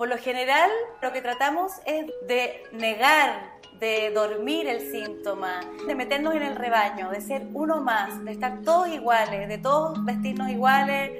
[0.00, 0.70] Por lo general,
[1.02, 7.10] lo que tratamos es de negar, de dormir el síntoma, de meternos en el rebaño,
[7.10, 11.10] de ser uno más, de estar todos iguales, de todos vestirnos iguales,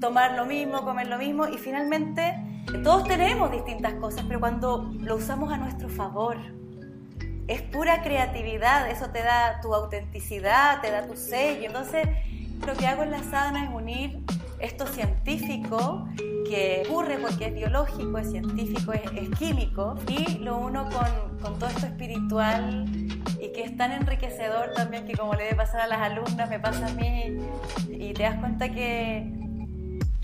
[0.00, 2.36] tomar lo mismo, comer lo mismo y finalmente
[2.84, 6.36] todos tenemos distintas cosas, pero cuando lo usamos a nuestro favor,
[7.48, 11.66] es pura creatividad, eso te da tu autenticidad, te da tu sello.
[11.66, 12.06] Entonces,
[12.64, 14.20] lo que hago en la sadhana es unir
[14.60, 16.06] esto científico
[16.44, 21.70] que ocurre porque es biológico, es científico, es, químico, y lo uno con, con, todo
[21.70, 22.84] esto espiritual
[23.40, 26.60] y que es tan enriquecedor también que como le debe pasar a las alumnas, me
[26.60, 27.38] pasa a mí,
[27.88, 29.41] y te das cuenta que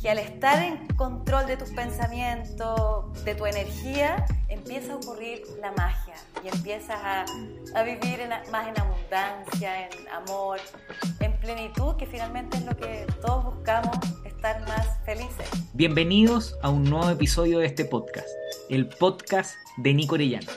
[0.01, 5.73] que al estar en control de tus pensamientos, de tu energía, empieza a ocurrir la
[5.73, 7.24] magia y empiezas a,
[7.83, 8.21] vivir
[8.52, 10.61] más en abundancia, en amor,
[11.21, 15.48] en plenitud, que finalmente es lo que todos buscamos, estar más felices.
[15.74, 18.29] Bienvenidos a un nuevo episodio de este podcast,
[18.71, 20.51] el podcast de Nico Orellano.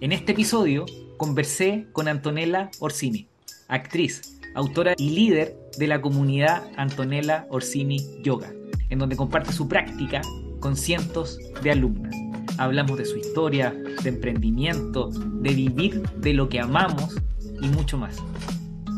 [0.00, 0.86] En este episodio
[1.16, 3.26] conversé con Antonella Orsini,
[3.66, 8.52] actriz, autora y líder de la comunidad Antonella Orsini Yoga
[8.94, 10.22] en donde comparte su práctica
[10.60, 12.14] con cientos de alumnas.
[12.58, 17.16] Hablamos de su historia, de emprendimiento, de vivir de lo que amamos
[17.60, 18.22] y mucho más.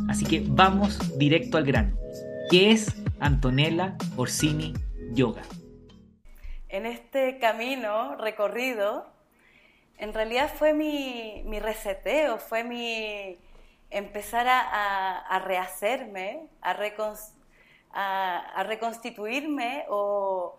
[0.08, 1.96] Así que vamos directo al grano.
[2.50, 4.74] ¿Qué es Antonella Orsini
[5.14, 5.42] Yoga?
[6.68, 9.06] En este camino recorrido,
[9.96, 13.38] en realidad fue mi, reseteo, fue mi
[13.88, 17.35] empezar a, rehacerme, a reconstruir
[17.98, 20.56] a, reconstituirme o,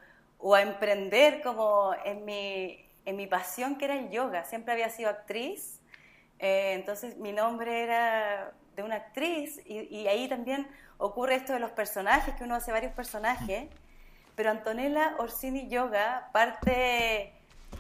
[0.56, 4.44] a emprender como en mi, en mi pasión que era el yoga.
[4.44, 5.80] Siempre había sido actriz,
[6.40, 11.72] eh, entonces mi nombre era de una actriz y, ahí también ocurre esto de los
[11.72, 13.70] personajes, que uno hace varios personajes,
[14.36, 17.34] pero Antonella Orsini Yoga parte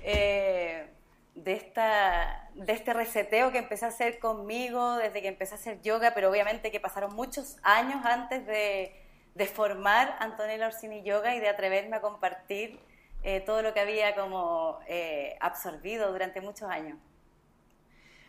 [0.03, 0.87] eh,
[1.33, 5.81] de, esta, de este reseteo que empecé a hacer conmigo desde que empecé a hacer
[5.81, 9.06] yoga, pero obviamente que pasaron muchos años antes de,
[9.37, 12.79] de formar Antonella Orsini Yoga y de atreverme a compartir
[13.23, 16.97] eh, todo lo que había como eh, absorbido durante muchos años.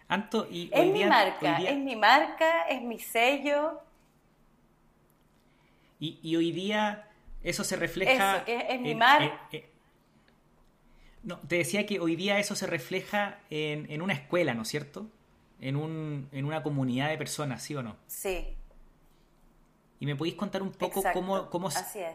[0.07, 3.81] Anto, y es mi marca, es mi marca, es mi sello.
[6.01, 7.09] Y, hoy día
[7.43, 8.37] eso se refleja...
[8.37, 9.41] Eso, que es mi marca.
[11.23, 14.69] no, te decía que hoy día eso se refleja en, en una escuela, ¿no es
[14.69, 15.09] cierto?
[15.61, 17.97] En, un, en una comunidad de personas, ¿sí o no?
[18.07, 18.58] Sí,
[20.01, 21.71] ¿Y me podéis contar un poco cómo, cómo,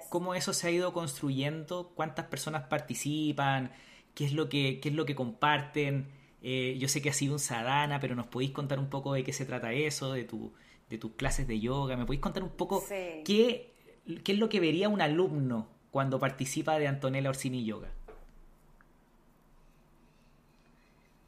[0.10, 1.92] cómo, eso se ha ido construyendo?
[1.96, 3.72] ¿Cuántas personas participan?
[4.16, 6.08] ¿Qué es lo que, qué es lo que comparten?
[6.42, 9.24] Eh, yo sé que ha sido un sadhana, pero ¿nos podéis contar un poco de
[9.24, 10.54] qué se trata eso, de, tu,
[10.90, 11.98] de tus clases de yoga?
[11.98, 16.80] ¿Me podéis contar un poco qué, qué es lo que vería un alumno cuando participa
[16.80, 17.90] de Antonella Orsini Yoga?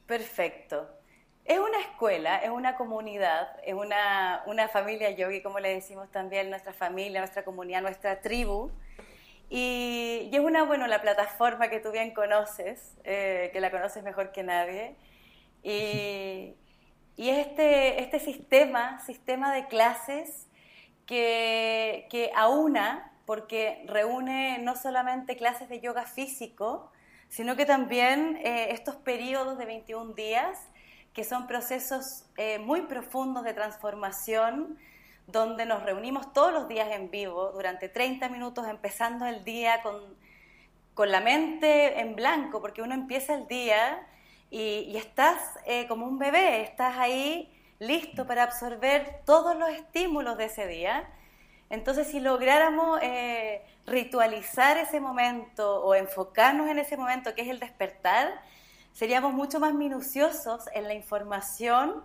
[0.05, 0.87] Perfecto.
[1.45, 6.49] Es una escuela, es una comunidad, es una, una familia yogi, como le decimos también,
[6.49, 8.71] nuestra familia, nuestra comunidad, nuestra tribu.
[9.47, 14.31] Y, es una, bueno, la plataforma que tú bien conoces, eh, que la conoces mejor
[14.31, 14.95] que nadie.
[15.61, 16.55] Y,
[17.15, 20.47] y este, este sistema, sistema de clases
[21.05, 26.91] que, que aúna, porque reúne no solamente clases de yoga físico,
[27.29, 30.57] sino que también eh, estos periodos de 21 días
[31.15, 34.77] que son procesos eh, muy profundos de transformación,
[35.27, 39.95] donde nos reunimos todos los días en vivo durante 30 minutos, empezando el día con,
[40.93, 44.05] con la mente en blanco, porque uno empieza el día
[44.51, 47.49] y, estás eh, como un bebé, estás ahí
[47.79, 51.09] listo para absorber todos los estímulos de ese día.
[51.69, 57.59] Entonces, si lográramos eh, ritualizar ese momento o enfocarnos en ese momento que es el
[57.59, 58.41] despertar,
[58.95, 62.01] seríamos mucho más minuciosos en la información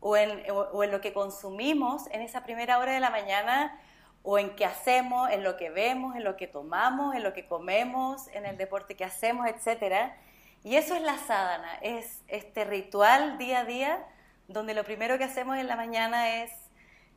[0.00, 3.76] o en, lo que consumimos en esa primera hora de la mañana
[4.22, 7.46] o en qué hacemos, en lo que vemos, en lo que tomamos, en lo que
[7.46, 10.12] comemos, en el deporte que hacemos, etc.
[10.62, 14.06] Y eso es la sadhana, es este ritual día a día
[14.46, 16.52] donde lo primero que hacemos en la mañana es,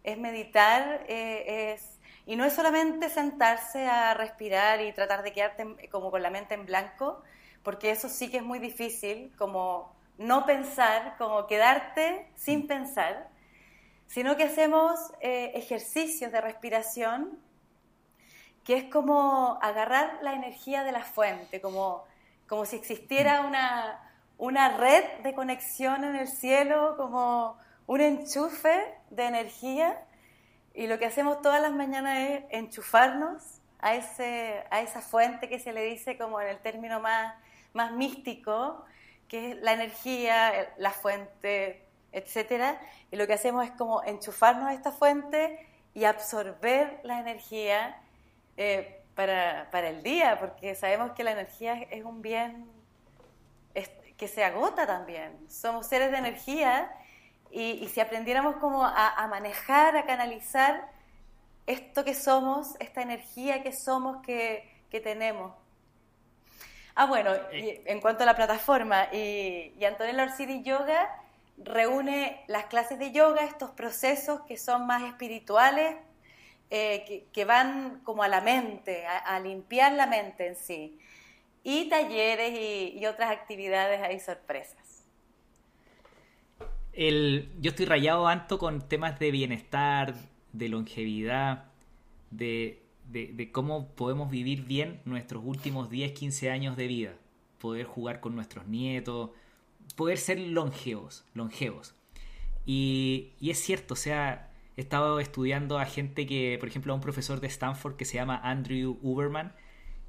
[0.03, 5.89] es meditar, eh, es, y no es solamente sentarse a respirar y tratar de quedarte
[5.91, 7.21] como con la mente en blanco,
[7.63, 13.29] porque eso sí que es muy difícil, como no pensar, como quedarte sin pensar,
[14.07, 17.39] sino que hacemos eh, ejercicios de respiración,
[18.63, 22.03] que es como agarrar la energía de la fuente, como,
[22.47, 23.99] como si existiera una,
[24.37, 27.57] una red de conexión en el cielo, como
[27.87, 30.05] un enchufe de energía,
[30.73, 35.59] y lo que hacemos todas las mañanas es enchufarnos a, ese, a esa fuente que
[35.59, 37.33] se le dice como en el término más
[37.73, 38.85] más místico,
[39.27, 42.77] que es la energía, la fuente, etc.
[43.11, 48.01] Y lo que hacemos es como enchufarnos a esta fuente y absorber la energía
[48.57, 52.69] eh, para, para, el día, porque sabemos que la energía es un bien
[54.21, 55.49] que se agota también.
[55.49, 56.91] Somos seres de energía
[57.49, 60.91] y, si aprendiéramos como a, manejar, a canalizar
[61.65, 65.55] esto que somos, esta energía que somos, que, que tenemos.
[66.95, 67.83] Ah, bueno, eh.
[67.85, 71.09] en cuanto a la plataforma, y, y Antonella Orsini Yoga
[71.63, 75.95] reúne las clases de yoga, estos procesos que son más espirituales,
[76.69, 80.97] eh, que, van como a la mente, a, limpiar la mente en sí,
[81.63, 85.05] y talleres y, otras actividades hay sorpresas.
[86.93, 90.15] yo estoy rayado tanto con temas de bienestar,
[90.53, 91.65] de longevidad,
[92.29, 92.80] de,
[93.11, 97.13] de, cómo podemos vivir bien nuestros últimos 10, 15 años de vida,
[97.59, 99.31] poder jugar con nuestros nietos,
[99.95, 101.95] poder ser longevos, longevos.
[102.65, 106.95] Y, y, es cierto, o sea, he estado estudiando a gente que, por ejemplo, a
[106.95, 109.53] un profesor de Stanford que se llama Andrew Uberman,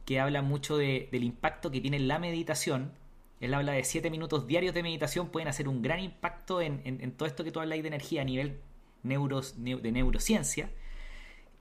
[0.04, 2.92] que habla mucho de, del impacto que tiene la meditación.
[3.40, 7.12] Él habla de 7 minutos diarios de meditación, pueden hacer un gran impacto en, en,
[7.12, 8.60] todo esto que tú hablas de energía a nivel
[9.02, 10.70] neuros, de neurociencia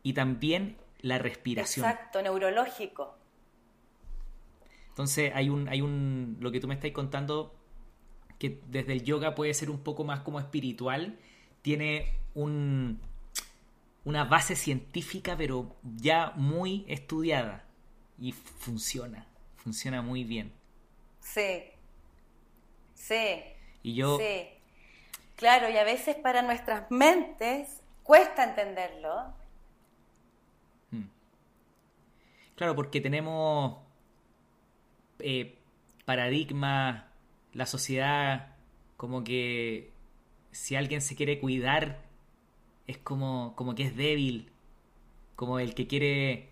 [0.03, 1.85] y también la respiración.
[1.85, 3.17] Exacto, neurológico.
[4.89, 7.55] Entonces hay un, hay un, lo que tú me estás contando
[8.37, 11.19] que desde el yoga puede ser un poco más como espiritual,
[11.61, 12.99] tiene un,
[14.03, 17.65] una base científica, pero ya muy estudiada.
[18.19, 19.27] Y funciona,
[19.57, 20.53] funciona muy bien.
[21.19, 21.63] Sí,
[22.95, 23.43] sí.
[23.83, 24.17] Y yo...
[24.17, 24.49] Sí.
[25.35, 29.33] Claro, y a veces para nuestras mentes cuesta entenderlo.
[32.61, 33.79] Claro, porque tenemos
[35.17, 35.57] eh,
[36.05, 37.05] paradigmas
[37.53, 38.49] la sociedad
[38.97, 39.89] como que
[40.51, 42.03] si alguien se quiere cuidar
[42.85, 44.51] es como, como que es débil,
[45.35, 46.49] como el que quiere,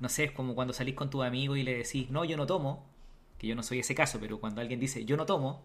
[0.00, 2.48] no sé, es como cuando salís con tu amigo y le decís, no, yo no
[2.48, 2.84] tomo,
[3.38, 5.62] que yo no soy ese caso, pero cuando alguien dice, yo no tomo,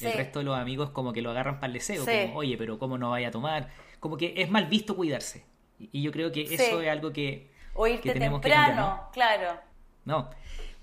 [0.00, 2.78] el resto de los amigos como que lo agarran para el deseo, como, oye, pero
[2.78, 3.72] ¿cómo no vaya a tomar?
[3.98, 5.44] Como que es mal visto cuidarse.
[5.80, 9.60] Y yo creo que eso es algo que, o irte temprano, claro.
[10.04, 10.30] No,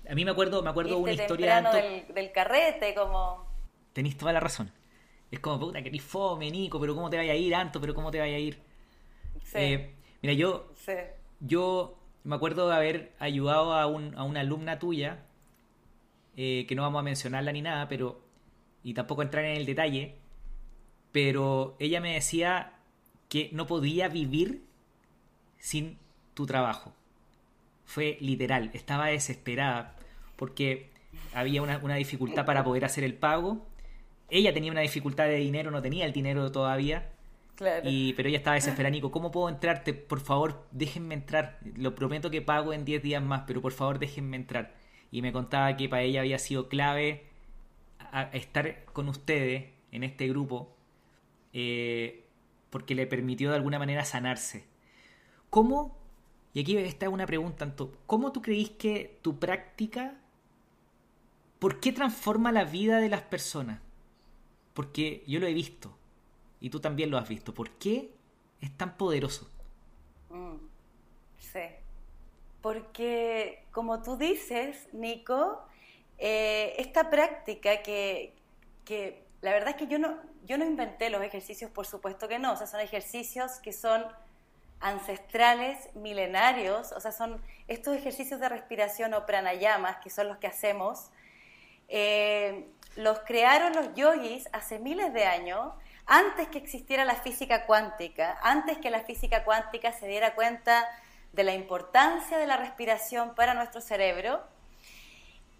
[0.08, 3.46] a mí me acuerdo, me acuerdo una historia del, del, carrete, como.
[3.92, 4.70] Tenéis toda la razón.
[5.30, 7.80] Es como, puta, que fome, Nico, pero ¿cómo te vaya a ir, Anto?
[7.80, 8.62] Pero ¿cómo te vaya a ir?
[9.42, 9.58] Sí.
[9.58, 10.72] Eh, mira, yo.
[11.40, 15.24] Yo me acuerdo de haber ayudado a, un, a una alumna tuya,
[16.36, 18.22] eh, que no vamos a mencionarla ni nada, pero.
[18.82, 20.16] Y tampoco entrar en el detalle.
[21.12, 22.74] Pero ella me decía
[23.28, 24.64] que no podía vivir
[25.58, 25.98] sin
[26.34, 26.92] tu trabajo
[27.84, 29.94] fue literal, estaba desesperada
[30.36, 30.90] porque
[31.32, 33.64] había una, dificultad para poder hacer el pago.
[34.30, 37.10] Ella tenía una dificultad de dinero, no tenía el dinero todavía.
[37.56, 37.88] Claro.
[37.88, 39.94] Y, pero ella estaba desesperada, Nico, ¿cómo puedo entrarte?
[39.94, 41.58] Por favor, déjenme entrar.
[41.76, 44.74] Lo prometo que pago en 10 días más, pero por favor déjenme entrar.
[45.12, 47.26] Y me contaba que para ella había sido clave
[48.32, 50.74] estar con ustedes en este grupo
[51.52, 52.24] eh,
[52.70, 54.64] porque le permitió de alguna manera sanarse.
[55.50, 55.96] ¿Cómo
[56.54, 57.68] y aquí está una pregunta,
[58.06, 60.14] ¿cómo tú creís que tu práctica,
[61.58, 63.80] por qué transforma la vida de las personas?
[64.72, 65.96] Porque yo lo he visto,
[66.60, 68.12] y tú también lo has visto, ¿por qué
[68.60, 69.50] es tan poderoso?
[70.30, 70.54] Mm,
[71.40, 71.60] sí,
[72.62, 75.60] porque como tú dices, Nico,
[76.18, 78.36] eh, esta práctica que,
[78.84, 82.38] que la verdad es que yo no, yo no inventé los ejercicios, por supuesto que
[82.38, 84.04] no, o sea, son ejercicios que son
[84.84, 90.46] ancestrales, milenarios, o sea, son estos ejercicios de respiración o pranayamas, que son los que
[90.46, 91.10] hacemos,
[91.88, 95.72] eh, los crearon los yogis hace miles de años,
[96.04, 100.86] antes que existiera la física cuántica, antes que la física cuántica se diera cuenta
[101.32, 104.42] de la importancia de la respiración para nuestro cerebro.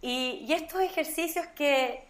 [0.02, 2.04] Y, estos ejercicios que,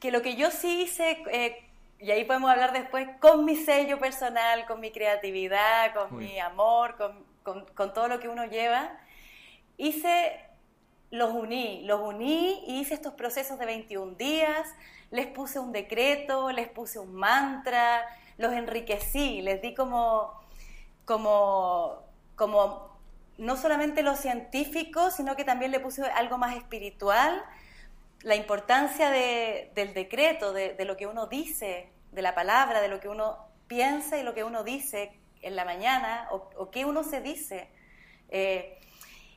[0.00, 1.67] que, lo que yo sí hice eh,
[2.00, 6.96] y ahí podemos hablar después con mi sello personal, con mi creatividad, con mi amor,
[6.96, 8.92] con, con, todo lo que uno lleva.
[9.76, 10.44] Hice,
[11.10, 14.68] los uní, los uní y hice estos procesos de 21 días,
[15.10, 20.40] les puse un decreto, les puse un mantra, los enriquecí, les di como,
[21.04, 22.04] como,
[22.36, 22.96] como
[23.38, 27.44] no solamente lo científico, sino que también le puse algo más espiritual
[28.22, 33.08] la importancia del decreto, de, lo que uno dice, de la palabra, de lo que
[33.08, 37.68] uno piensa y lo que uno dice en la mañana o, qué uno se dice.
[38.30, 38.78] Eh,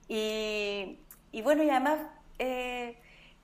[0.08, 2.00] y, bueno, y además
[2.40, 2.98] eh,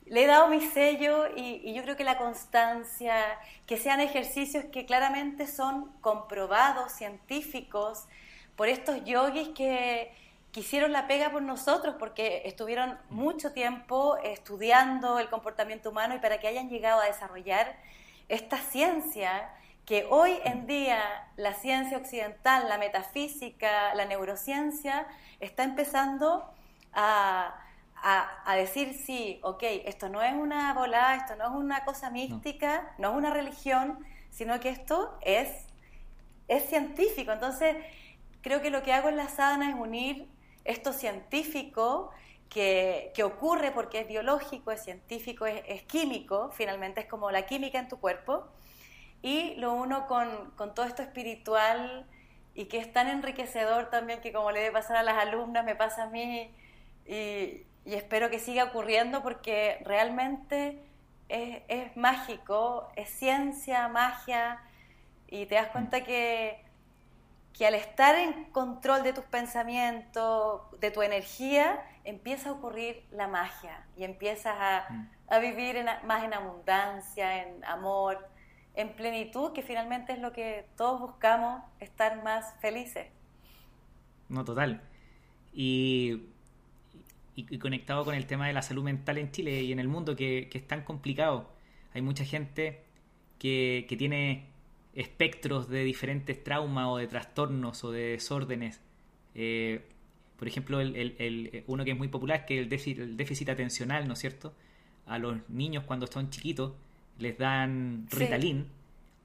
[0.06, 4.86] le he dado mi sello y, yo creo que la constancia, que sean ejercicios que
[4.86, 8.08] claramente son comprobados, científicos,
[8.56, 10.12] por estos yogis que,
[10.52, 16.20] que hicieron la pega por nosotros, porque estuvieron mucho tiempo estudiando el comportamiento humano y
[16.20, 17.76] para que hayan llegado a desarrollar
[18.30, 19.50] esta ciencia
[19.88, 21.00] que hoy en día
[21.38, 25.08] la ciencia occidental, la metafísica, la neurociencia,
[25.40, 26.52] está empezando
[26.94, 27.64] a,
[28.56, 33.12] decir, sí, ok, esto no es una volada, esto no es una cosa mística, no,
[33.12, 35.48] es una religión, sino que esto es,
[36.50, 37.32] es científico.
[37.32, 37.78] Entonces,
[38.42, 40.28] creo que lo que hago en la sadhana es unir
[40.68, 42.12] esto científico
[42.50, 47.88] que, ocurre porque es biológico, es científico, es químico, finalmente es como la química en
[47.88, 48.48] tu cuerpo,
[49.22, 52.06] y lo uno con, con, todo esto espiritual
[52.54, 55.76] y que es tan enriquecedor también que como le debe pasar a las alumnas, me
[55.76, 56.52] pasa a mí
[57.06, 60.80] y, y espero que siga ocurriendo porque realmente
[61.30, 64.62] es, es, mágico, es ciencia, magia
[65.28, 66.64] y te das cuenta que,
[67.58, 73.28] que al estar en control de tus pensamientos, de tu energía, empieza a ocurrir la
[73.28, 75.10] magia y empiezas a, mm.
[75.30, 78.28] a vivir más en abundancia, en amor
[78.78, 83.08] en plenitud, que finalmente es lo que todos buscamos, estar más felices.
[84.30, 84.82] No, total.
[85.52, 86.28] Y,
[87.36, 90.16] y, conectado con el tema de la salud mental en Chile y en el mundo,
[90.16, 91.50] que, es tan complicado.
[91.96, 92.84] Hay mucha gente
[93.40, 94.46] que, tiene
[94.98, 98.82] espectros de diferentes traumas o de trastornos o de desórdenes.
[99.36, 99.82] Eh,
[100.38, 104.08] por ejemplo, el, uno que es muy popular, que es el déficit, el déficit atencional,
[104.08, 104.54] ¿no es cierto?
[105.06, 106.74] A los niños cuando son chiquitos
[107.20, 108.66] les dan Ritalin,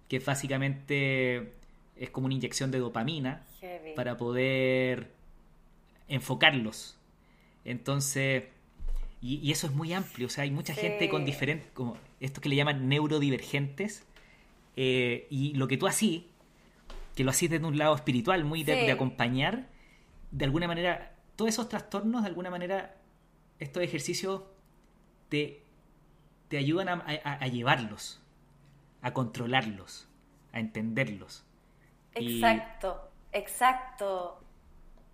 [0.08, 1.52] que básicamente
[1.96, 3.42] es como una inyección de dopamina
[3.96, 5.10] para poder
[6.08, 6.98] enfocarlos.
[7.64, 8.44] Entonces,
[9.22, 12.50] y, eso es muy amplio, o sea, hay mucha gente con diferentes, como estos que
[12.50, 14.04] le llaman neurodivergentes,
[14.76, 16.30] eh, y lo que tú así,
[17.14, 19.68] que lo hacís desde un lado espiritual, muy de, acompañar,
[20.30, 22.96] de alguna manera, todos esos trastornos, de alguna manera,
[23.58, 24.42] estos ejercicios
[25.28, 25.62] te
[26.52, 28.20] te ayudan a, llevarlos,
[29.00, 30.06] a controlarlos,
[30.52, 31.46] a entenderlos.
[32.14, 34.44] Exacto, exacto.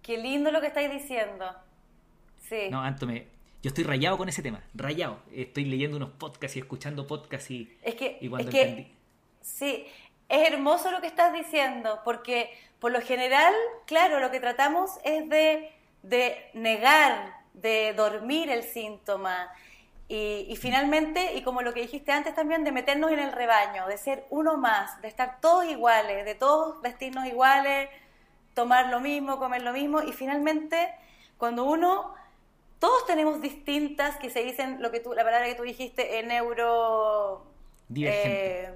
[0.03, 1.47] Qué lindo lo que estáis diciendo.
[2.41, 2.63] Sí.
[2.73, 3.29] No, Antome,
[3.63, 5.21] yo estoy rayado con ese tema, rayado.
[5.33, 8.91] Estoy leyendo unos podcasts y escuchando podcasts y, es que, cuando entendí...
[9.41, 9.87] Sí,
[10.29, 13.55] es hermoso lo que estás diciendo, porque por lo general,
[13.87, 19.51] claro, lo que tratamos es de, de negar, de dormir el síntoma,
[20.11, 23.99] y, finalmente, y como lo que dijiste antes también, de meternos en el rebaño, de
[23.99, 27.91] ser uno más, de estar todos iguales, de todos vestirnos iguales,
[28.55, 30.89] tomar lo mismo, comer lo mismo, y finalmente,
[31.37, 32.15] cuando uno,
[32.79, 36.29] todos tenemos distintas, que se dicen, lo que tú, la palabra que tú dijiste, en
[36.29, 37.45] neuro...
[37.95, 38.75] Eh,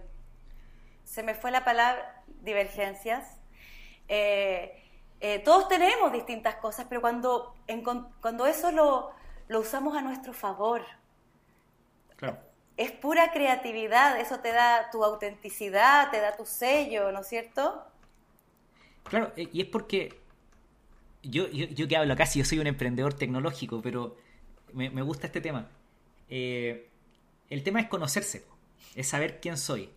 [1.12, 3.38] se me fue la palabra, divergencias.
[4.08, 4.82] Eh,
[5.20, 7.54] eh, todos tenemos distintas cosas, pero cuando,
[8.22, 9.10] cuando eso lo,
[9.48, 10.82] lo usamos a nuestro favor,
[12.78, 17.86] es pura creatividad, eso te da tu autenticidad, te da tu sello, ¿no es cierto?
[19.04, 20.18] Claro, eh, y es porque
[21.22, 24.16] yo, yo, que hablo casi, yo soy un emprendedor tecnológico, pero
[24.72, 25.68] me, gusta este tema.
[26.30, 26.88] Eh,
[27.50, 28.46] el tema es conocerse,
[28.94, 29.90] es saber quién soy.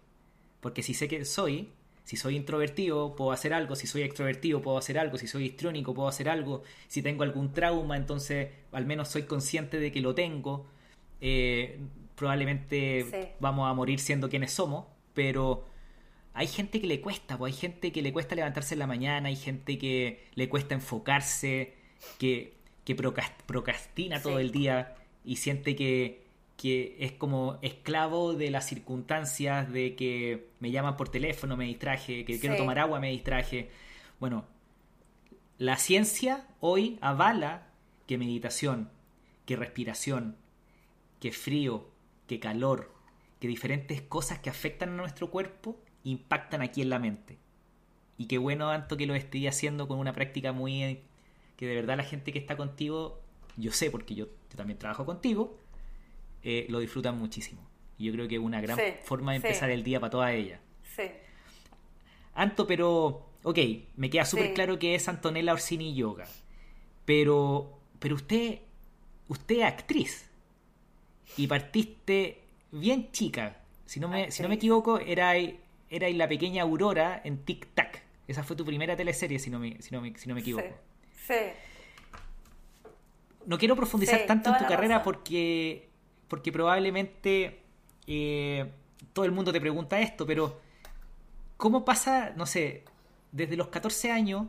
[0.65, 1.69] Porque si sé quién soy,
[2.05, 5.93] si soy introvertido, puedo hacer algo, si soy extrovertido, puedo hacer algo, si soy histriónico,
[5.93, 10.15] puedo hacer algo, si tengo algún trauma, entonces al menos soy consciente de que lo
[10.15, 10.65] tengo.
[11.21, 11.79] Eh,
[12.15, 15.65] probablemente vamos a morir siendo quienes somos, pero
[16.33, 19.29] hay gente que le cuesta, pues hay gente que le cuesta levantarse en la mañana,
[19.29, 21.75] hay gente que le cuesta enfocarse,
[22.17, 22.55] que,
[22.85, 26.25] que procrastina todo el día y siente que,
[26.57, 32.25] que es como esclavo de las circunstancias, de que me llaman por teléfono, me distraje,
[32.25, 33.69] que quiero tomar agua, me distraje.
[34.19, 34.45] Bueno,
[35.59, 37.67] la ciencia hoy avala
[38.07, 38.89] que meditación,
[39.45, 40.37] que respiración,
[41.19, 41.87] que frío,
[42.25, 42.91] que calor,
[43.39, 47.37] que diferentes cosas que afectan a nuestro cuerpo impactan aquí en la mente.
[48.17, 51.03] Y qué bueno, tanto que lo esté haciendo con una práctica muy...
[51.57, 53.21] que de verdad la gente que está contigo,
[53.55, 55.59] yo sé, porque yo, también trabajo contigo,
[56.41, 57.61] eh, lo disfrutan muchísimo.
[57.97, 60.59] Y yo creo que es una gran forma de empezar el día para todas ellas.
[60.95, 61.03] Sí.
[62.33, 63.57] Anto, pero, ok,
[63.95, 66.25] me queda súper claro que es Antonella Orsini Yoga.
[67.05, 68.59] Pero, pero usted,
[69.27, 70.29] usted es actriz
[71.37, 73.61] y partiste bien chica.
[73.85, 78.03] Si no me, si no me equivoco, era, era la pequeña Aurora en Tic Tac.
[78.27, 80.67] Esa fue tu primera teleserie, si no me, si no me, si no me equivoco.
[81.27, 81.33] Sí.
[83.45, 85.89] No quiero profundizar tanto en tu carrera porque
[86.27, 87.59] porque probablemente
[88.07, 88.71] eh,
[89.13, 90.59] todo el mundo te pregunta esto, pero
[91.57, 92.83] ¿cómo pasa, no sé,
[93.31, 94.47] desde los 14 años,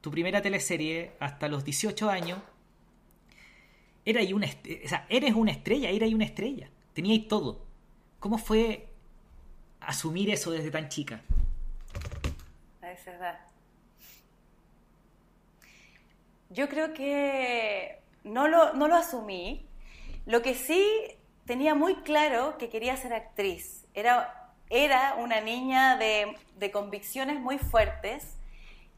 [0.00, 2.38] tu primera teleserie, hasta los 18 años,
[4.04, 7.66] era una, o sea, eres una estrella, era una estrella, teníais todo.
[8.20, 8.88] ¿Cómo fue
[9.80, 11.20] asumir eso desde tan chica?
[12.82, 13.40] A esa edad.
[16.50, 19.66] Yo creo que no lo, no lo asumí.
[20.24, 21.15] Lo que sí
[21.46, 23.86] tenía muy claro que quería ser actriz.
[23.94, 28.36] Era, era una niña de, de convicciones muy fuertes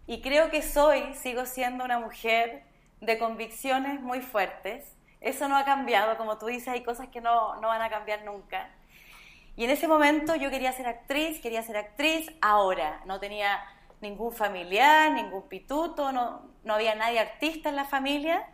[0.07, 2.65] y creo que soy, sigo siendo una mujer
[3.01, 4.97] de convicciones muy fuertes.
[5.21, 8.25] Eso no ha cambiado, como tú dices, hay cosas que no, no van a cambiar
[8.25, 8.71] nunca.
[9.57, 13.03] Y en ese momento yo quería ser actriz, quería ser actriz ahora.
[13.05, 13.61] No tenía
[14.01, 18.47] ningún familiar, ningún pituto, no, no había nadie artista en la familia.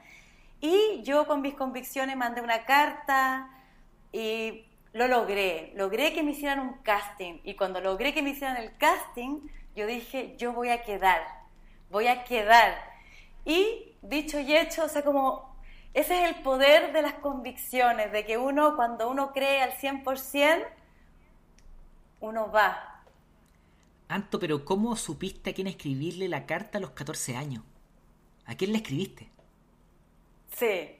[0.60, 3.50] Y yo con mis convicciones mandé una carta
[4.14, 5.72] y lo logré.
[5.74, 7.40] Logré que me hicieran un casting.
[7.42, 9.40] Y cuando logré que me hicieran el casting,
[9.74, 11.20] yo dije, yo voy a quedar,
[11.90, 12.78] voy a quedar.
[13.44, 15.56] Y dicho y hecho, o sea, como
[15.92, 20.64] ese es el poder de las convicciones, de que uno, cuando uno cree al 100%,
[22.20, 22.94] uno va,
[24.08, 27.64] Anto, pero ¿cómo supiste a quién escribirle la carta a los 14 años?
[28.44, 29.28] ¿A quién le escribiste?
[30.54, 30.90] Sí,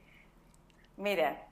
[0.97, 1.44] mira,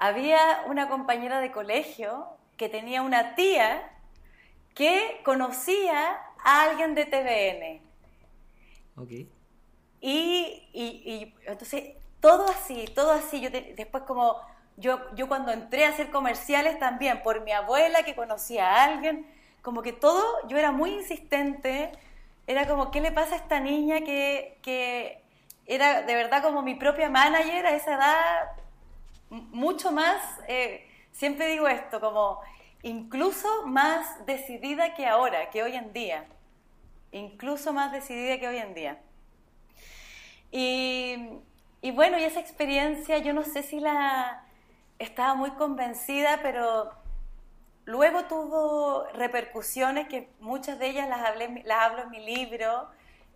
[0.00, 2.26] había una compañera de colegio
[2.56, 3.92] que tenía una tía
[4.74, 7.80] que conocía a alguien de TVN.
[8.96, 9.10] Ok.
[10.00, 13.42] Y, y, y entonces, todo así, todo así.
[13.42, 14.40] Yo después como,
[14.78, 19.26] yo, yo cuando entré a hacer comerciales también, por mi abuela que conocía a alguien,
[19.60, 21.92] como que todo, yo era muy insistente,
[22.46, 25.22] era como, ¿qué le pasa a esta niña que, que
[25.66, 28.60] era de verdad como mi propia manager a esa edad?
[29.30, 32.40] Mucho más, eh, siempre digo esto, como
[32.82, 36.26] incluso más decidida que ahora, que hoy en día.
[37.12, 39.00] Incluso más decidida que hoy en día.
[40.50, 41.16] Y,
[41.80, 44.44] y bueno, y esa experiencia, yo no sé si la
[44.98, 46.90] estaba muy convencida, pero
[47.90, 52.88] Luego tuvo repercusiones que muchas de ellas las, hablé, las hablo en mi libro,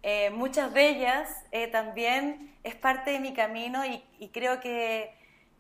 [0.05, 5.13] eh, muchas de ellas eh, también es parte de mi camino y, creo que,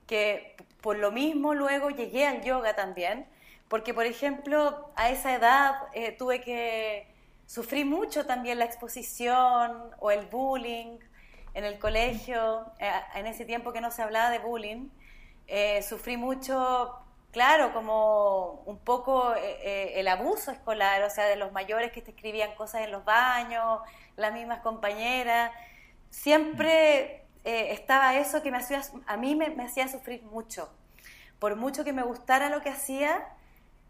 [0.07, 3.27] que, por lo mismo luego llegué al yoga también,
[3.69, 7.07] porque por ejemplo a esa edad eh, tuve que
[7.47, 10.99] sufrir mucho también la exposición o el bullying
[11.55, 12.67] en el colegio,
[13.15, 14.89] en ese tiempo que no se hablaba de bullying,
[15.83, 21.51] sufrí mucho claro, como un poco eh, eh, el abuso escolar, o sea, de los
[21.51, 23.81] mayores que te escribían cosas en los baños,
[24.17, 25.51] las mismas compañeras.
[26.11, 30.69] Siempre eh, estaba eso que me hacía, a mí me, hacía sufrir mucho.
[31.39, 33.27] Por mucho que me gustara lo que hacía,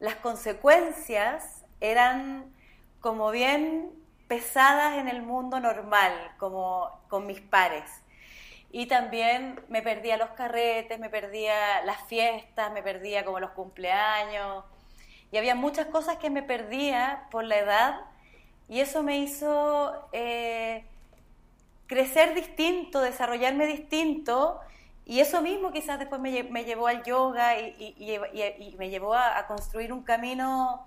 [0.00, 2.52] las consecuencias eran
[3.00, 3.92] como bien
[4.26, 7.84] pesadas en el mundo normal, como con mis pares.
[8.72, 14.64] Y también me perdía los carretes, me perdía las fiestas, me perdía como los cumpleaños.
[15.30, 18.00] Y había muchas cosas que me perdía por la edad
[18.68, 20.84] y eso me hizo eh,
[21.86, 24.60] crecer distinto, desarrollarme distinto.
[25.04, 29.92] Y eso mismo quizás después me, llevó al yoga y, me llevó a, a, construir
[29.92, 30.86] un camino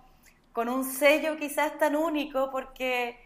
[0.54, 3.20] con un sello quizás tan único porque,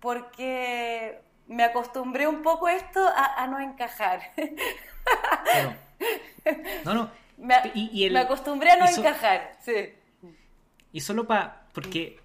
[0.00, 4.20] porque me acostumbré un poco esto a, no encajar.
[6.84, 7.10] No, no.
[7.36, 9.92] Me, y, me acostumbré a no encajar, sí.
[10.92, 12.20] Y solo para, porque,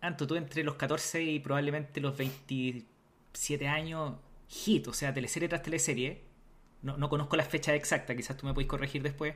[0.00, 2.16] Anto, tú entre los 14 y probablemente los
[3.32, 4.14] 27 años,
[4.48, 6.22] hit, o sea, teleserie tras teleserie,
[6.82, 9.34] no, no conozco la fecha exacta, quizás tú me puedes corregir después,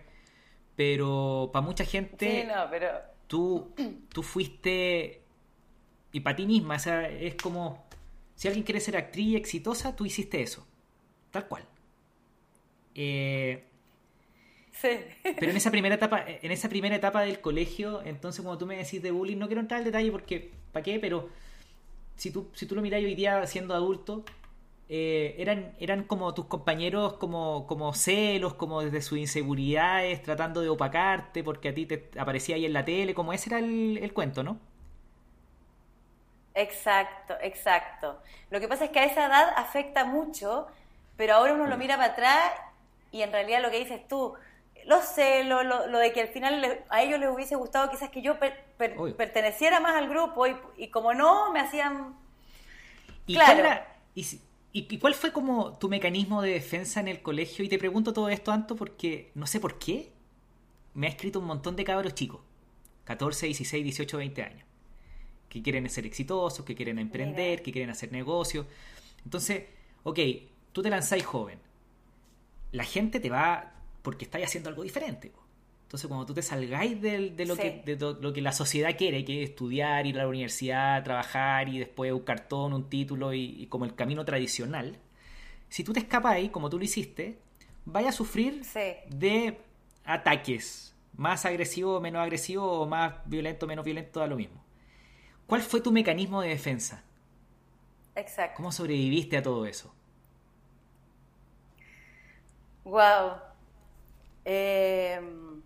[0.76, 2.88] pero para mucha gente, sí, no, pero...
[3.26, 3.74] tú,
[4.12, 5.22] tú fuiste,
[6.12, 7.84] y para ti misma, o sea, es como
[8.34, 10.66] si alguien quiere ser actriz exitosa, tú hiciste eso.
[11.30, 11.64] Tal cual.
[12.94, 13.64] Eh,
[14.72, 14.88] sí.
[15.22, 18.76] Pero en esa primera etapa, en esa primera etapa del colegio, entonces cuando tú me
[18.76, 20.98] decís de bullying, no quiero entrar al detalle porque, ¿para qué?
[20.98, 21.28] Pero
[22.16, 24.24] si tú, si tú lo miras hoy día siendo adulto,
[24.88, 30.68] eh, eran, eran como tus compañeros como, como celos, como desde sus inseguridades, tratando de
[30.68, 34.42] opacarte porque a ti te aparecía ahí en la tele, como ese era el cuento,
[34.44, 34.58] ¿no?
[36.54, 38.20] Exacto, exacto.
[38.50, 40.68] Lo que pasa es que a esa edad afecta mucho,
[41.16, 42.52] pero ahora uno lo mira para atrás
[43.10, 44.34] y en realidad lo que dices tú,
[44.86, 48.22] lo sé, lo, lo, de que al final a ellos les hubiese gustado quizás que
[48.22, 48.38] yo
[49.16, 50.44] perteneciera más al grupo
[50.76, 52.16] y, como no, me hacían...
[53.26, 53.82] ¿Y, claro.
[54.14, 57.64] y, cuál fue como tu mecanismo de defensa en el colegio?
[57.64, 60.12] Y te pregunto todo esto, Anto, porque no sé por qué,
[60.92, 62.40] me ha escrito un montón de cabros chicos,
[63.04, 64.66] 14, 16, 18, 20 años,
[65.48, 68.66] que quieren ser exitosos, que quieren emprender, que quieren hacer negocios.
[69.24, 69.64] Entonces,
[70.02, 70.18] ok,
[70.72, 71.58] tú te lanzáis joven.
[72.72, 73.73] La gente te va
[74.04, 75.32] porque estáis haciendo algo diferente.
[75.84, 79.42] Entonces, cuando tú te salgáis de, lo que, de lo que la sociedad quiere, que
[79.42, 83.86] es estudiar, ir a la universidad, trabajar y después un cartón, un título y, como
[83.86, 84.98] el camino tradicional,
[85.70, 87.38] si tú te escapas como tú lo hiciste,
[87.86, 88.62] vaya a sufrir
[89.08, 89.58] de
[90.04, 94.62] ataques, más agresivo, menos agresivo, o más violento, menos violento, da lo mismo.
[95.46, 97.02] ¿Cuál fue tu mecanismo de defensa?
[98.14, 98.56] Exacto.
[98.56, 99.94] ¿Cómo sobreviviste a todo eso?
[102.84, 103.53] Wow.
[104.44, 105.62] Em,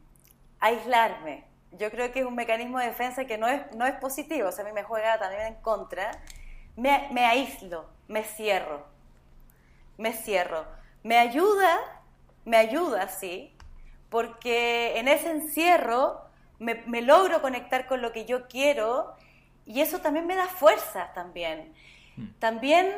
[0.60, 1.44] aislarme.
[1.72, 4.52] Yo creo que es un mecanismo de defensa que no es, no es positivo, o
[4.52, 6.10] sea, a mí me juega también en contra.
[6.76, 8.86] Me, me aíslo, me cierro,
[9.96, 10.64] me cierro.
[11.02, 11.78] Me ayuda,
[12.44, 13.56] me ayuda, sí,
[14.08, 16.22] porque en ese encierro
[16.58, 19.14] me, me, logro conectar con lo que yo quiero
[19.64, 21.72] y eso también me da fuerza también.
[22.16, 22.26] Mm.
[22.38, 22.88] También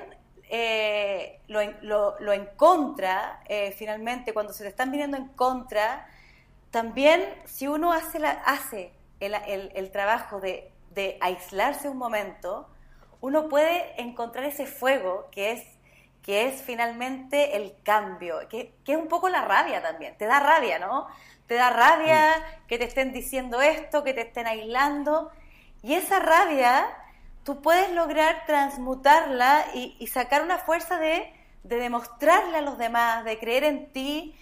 [0.52, 6.08] eh, lo, lo, lo, en contra, eh, finalmente, cuando se te están viniendo en contra,
[6.72, 12.68] también si uno hace, la, hace el, el, el trabajo de, de, aislarse un momento,
[13.20, 15.64] uno puede encontrar ese fuego que es,
[16.22, 20.18] que es finalmente el cambio, que, que, es un poco la rabia también.
[20.18, 21.06] Te da rabia, ¿no?
[21.46, 22.34] Te da rabia
[22.66, 25.30] que te estén diciendo esto, que te estén aislando.
[25.82, 26.88] Y esa rabia
[27.44, 33.24] tú puedes lograr transmutarla y, y sacar una fuerza de, de demostrarle a los demás,
[33.24, 34.34] de creer en ti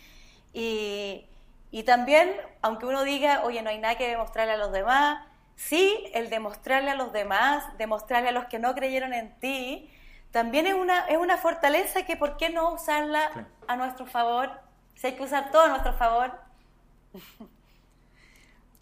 [0.52, 1.26] y,
[1.70, 2.32] y también,
[2.62, 5.24] aunque uno diga, oye, no hay nada que demostrarle a los demás,
[5.56, 9.90] sí, el demostrarle a los demás, demostrarle a los que no creyeron en ti,
[10.30, 14.50] también es una, es una fortaleza que ¿por qué no usarla a nuestro favor?
[14.94, 16.32] Si hay que usar todo a nuestro favor.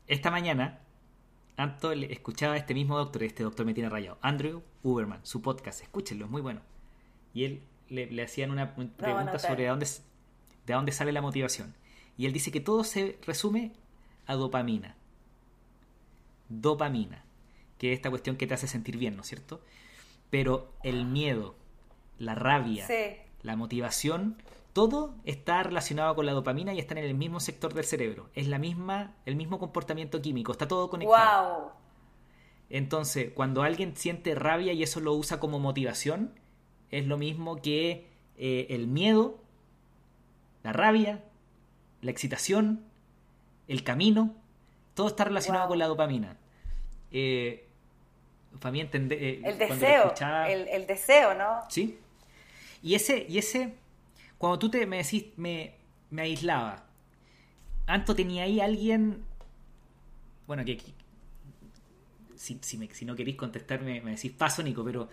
[0.07, 0.79] Esta mañana,
[1.57, 5.83] Anto escuchaba a este mismo doctor, este doctor me tiene rayado, Andrew Uberman, su podcast,
[5.83, 6.61] escúchenlo, es muy bueno.
[7.33, 9.87] Y él le, hacían una pregunta sobre de dónde,
[10.67, 11.75] de dónde sale la motivación.
[12.19, 13.73] Y él dice que todo se resume
[14.27, 14.97] a dopamina.
[16.49, 17.25] Dopamina,
[17.79, 19.63] que es esta cuestión que te hace sentir bien, ¿no es cierto?
[20.31, 21.57] Pero el miedo,
[22.19, 22.87] la rabia,
[23.43, 24.43] la motivación,
[24.77, 28.29] todo está relacionado con la dopamina y está en el mismo sector del cerebro.
[28.35, 31.61] Es la misma, el mismo comportamiento químico, está todo conectado.
[31.61, 31.71] Wow.
[32.69, 36.39] Entonces, cuando alguien siente rabia y eso lo usa como motivación,
[36.91, 39.39] es lo mismo que eh, el miedo,
[40.63, 41.25] la rabia,
[42.03, 42.85] la excitación,
[43.69, 44.35] el camino,
[44.93, 46.37] todo está relacionado con la dopamina.
[47.13, 47.67] Eh,
[48.61, 49.23] para entender...
[49.23, 50.13] Eh, el deseo,
[50.47, 51.63] el, deseo, ¿no?
[51.71, 51.99] Sí.
[52.83, 53.73] Y ese, y ese,
[54.39, 55.75] cuando tú te me decís, me,
[56.11, 56.87] me aislaba,
[57.87, 59.25] Anto tenía ahí alguien,
[60.47, 60.81] bueno, que,
[62.35, 65.09] si, si, no queréis contestarme, me decís paso, Nico, pero,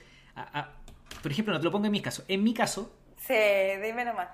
[1.22, 2.24] por ejemplo, no te lo pongo en mi caso.
[2.28, 2.96] En mi caso...
[3.18, 3.34] Sí,
[3.82, 4.28] dime nomás.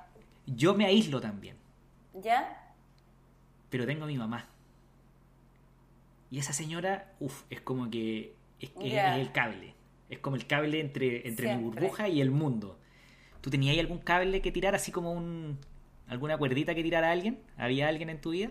[0.45, 1.57] Yo me aíslo también.
[2.13, 2.73] ¿Ya?
[3.69, 4.47] Pero tengo a mi mamá.
[6.31, 9.75] Y esa señora, uff, es como que es, el cable.
[10.09, 12.78] Es como el cable entre, entre mi burbuja y el mundo.
[13.41, 15.59] ¿Tú tenías algún cable que tirar, así como un
[16.07, 17.41] alguna cuerdita que tirar a alguien?
[17.57, 18.49] ¿Había alguien en tu vida?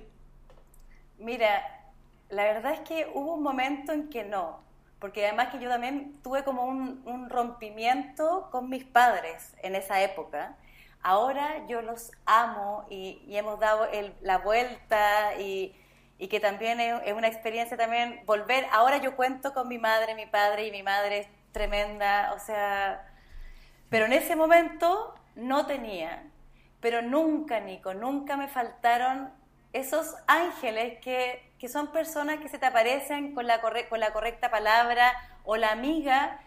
[1.19, 1.91] Mira,
[2.31, 4.61] la verdad es que hubo un momento en que no,
[5.01, 10.03] porque además que yo también tuve como un, un rompimiento con mis padres en esa
[10.03, 10.57] época
[11.03, 13.89] Ahora yo los amo y, hemos dado
[14.21, 15.75] la vuelta y,
[16.29, 18.67] que también es, una experiencia también volver.
[18.73, 23.08] Ahora yo cuento con mi madre, mi padre y mi madre es tremenda, o sea,
[23.91, 26.25] pero en ese momento no tenía.
[26.81, 29.31] Pero nunca, Nico, nunca me faltaron
[29.73, 34.51] esos ángeles que, que son personas que se te aparecen con la, con la correcta
[34.51, 35.13] palabra
[35.45, 36.41] o la amiga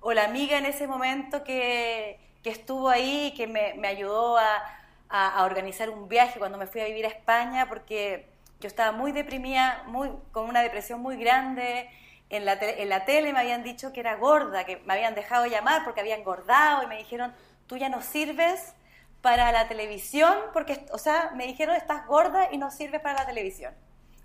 [0.00, 4.62] o la amiga en ese momento que, que estuvo ahí, que me, me ayudó a,
[5.08, 8.28] a, organizar un viaje cuando me fui a vivir a España, porque
[8.60, 11.90] yo estaba muy deprimida, muy, con una depresión muy grande.
[12.28, 15.46] En la, en la tele me habían dicho que era gorda, que me habían dejado
[15.46, 17.32] llamar porque había engordado y me dijeron,
[17.66, 18.74] tú ya no sirves
[19.22, 23.26] para la televisión, porque, o sea, me dijeron, estás gorda y no sirves para la
[23.26, 23.74] televisión.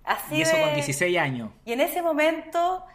[0.03, 1.51] Así y eso con 16 años.
[1.65, 2.85] Y en ese momento,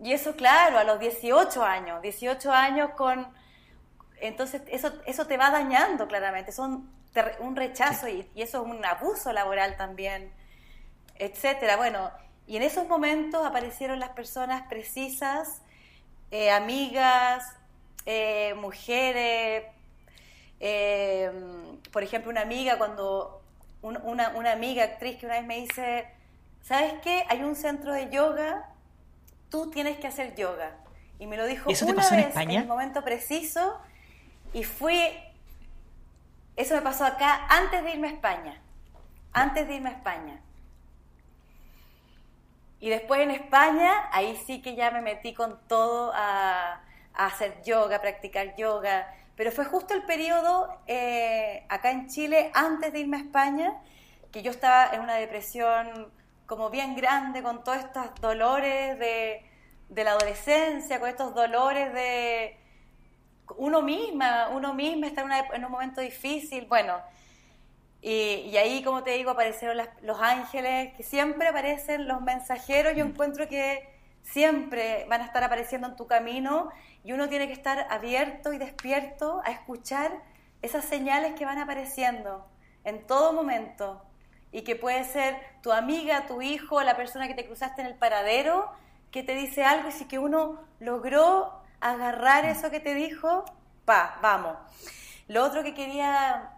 [0.00, 3.26] y eso claro, a los 18 años, 18 años con
[4.20, 6.90] entonces, eso, eso te va dañando claramente, son
[7.40, 10.32] un rechazo y, eso es un abuso laboral también,
[11.16, 11.76] etcétera.
[11.76, 12.10] Bueno,
[12.46, 15.62] y en esos momentos aparecieron las personas precisas,
[16.30, 17.44] eh, amigas,
[18.06, 19.64] eh, mujeres,
[20.60, 21.30] eh,
[21.92, 23.42] por ejemplo, una amiga cuando
[23.82, 26.06] una, una amiga actriz que una vez me dice,
[26.62, 27.24] ¿sabes qué?
[27.28, 28.68] Hay un centro de yoga,
[29.50, 30.76] tú tienes que hacer yoga.
[31.18, 33.78] Y me lo dijo una vez en, el momento preciso
[34.52, 34.98] y fui,
[36.56, 38.60] eso me pasó acá antes de irme a España,
[39.32, 40.40] antes de irme a España.
[42.84, 46.82] Y después en España, ahí sí que ya me metí con todo a,
[47.14, 49.10] hacer yoga, a practicar yoga.
[49.36, 53.80] Pero fue justo el periodo eh, acá en Chile, antes de irme a España,
[54.30, 56.12] que yo estaba en una depresión
[56.44, 59.46] como bien grande, con todos estos dolores de,
[60.04, 62.58] la adolescencia, con estos dolores de
[63.56, 67.00] uno misma, uno misma está en, un momento difícil, bueno,
[68.06, 73.08] y, ahí, como te digo, aparecieron los ángeles, que siempre aparecen los mensajeros, yo mm.
[73.08, 73.88] encuentro que
[74.22, 76.68] siempre van a estar apareciendo en tu camino
[77.02, 80.20] y uno tiene que estar abierto y despierto a escuchar
[80.60, 82.46] esas señales que van apareciendo
[82.84, 84.02] en todo momento
[84.52, 87.94] y que puede ser tu amiga, tu hijo, la persona que te cruzaste en el
[87.94, 88.70] paradero,
[89.10, 93.46] que te dice algo y si que uno logró agarrar eso que te dijo,
[93.86, 94.58] pa, vamos.
[95.26, 96.53] Lo otro que quería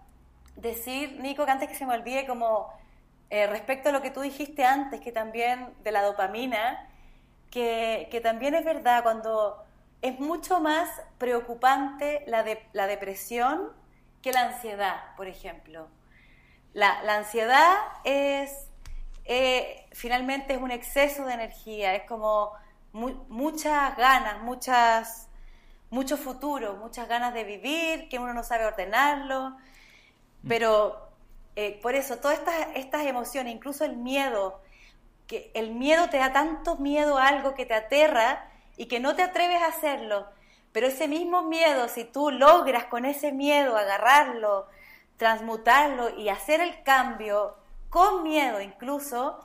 [0.57, 2.73] decir, Nico, que antes que se me olvide, como
[3.31, 6.88] eh, respecto a lo que tú dijiste antes, que también de la dopamina,
[7.51, 9.64] que, que también es verdad, cuando
[10.03, 10.88] es mucho más
[11.19, 13.73] preocupante la, de, la depresión
[14.23, 15.88] que la ansiedad, por ejemplo.
[16.73, 18.66] La, la ansiedad es
[19.29, 22.53] eh, finalmente es un exceso de energía, es como
[22.92, 25.29] muchas ganas, muchas,
[25.90, 29.57] mucho futuro, muchas ganas de vivir, que uno no sabe ordenarlo.
[30.49, 31.11] Pero
[31.57, 32.41] eh, por eso todas
[32.75, 34.61] estas, emociones, incluso el miedo,
[35.27, 39.17] que el miedo te da tanto miedo a algo que te aterra y que no
[39.17, 40.27] te atreves a hacerlo,
[40.73, 44.67] pero ese mismo miedo, si tú logras con ese miedo agarrarlo,
[45.17, 47.57] transmutarlo y hacer el cambio,
[47.89, 49.43] con miedo incluso,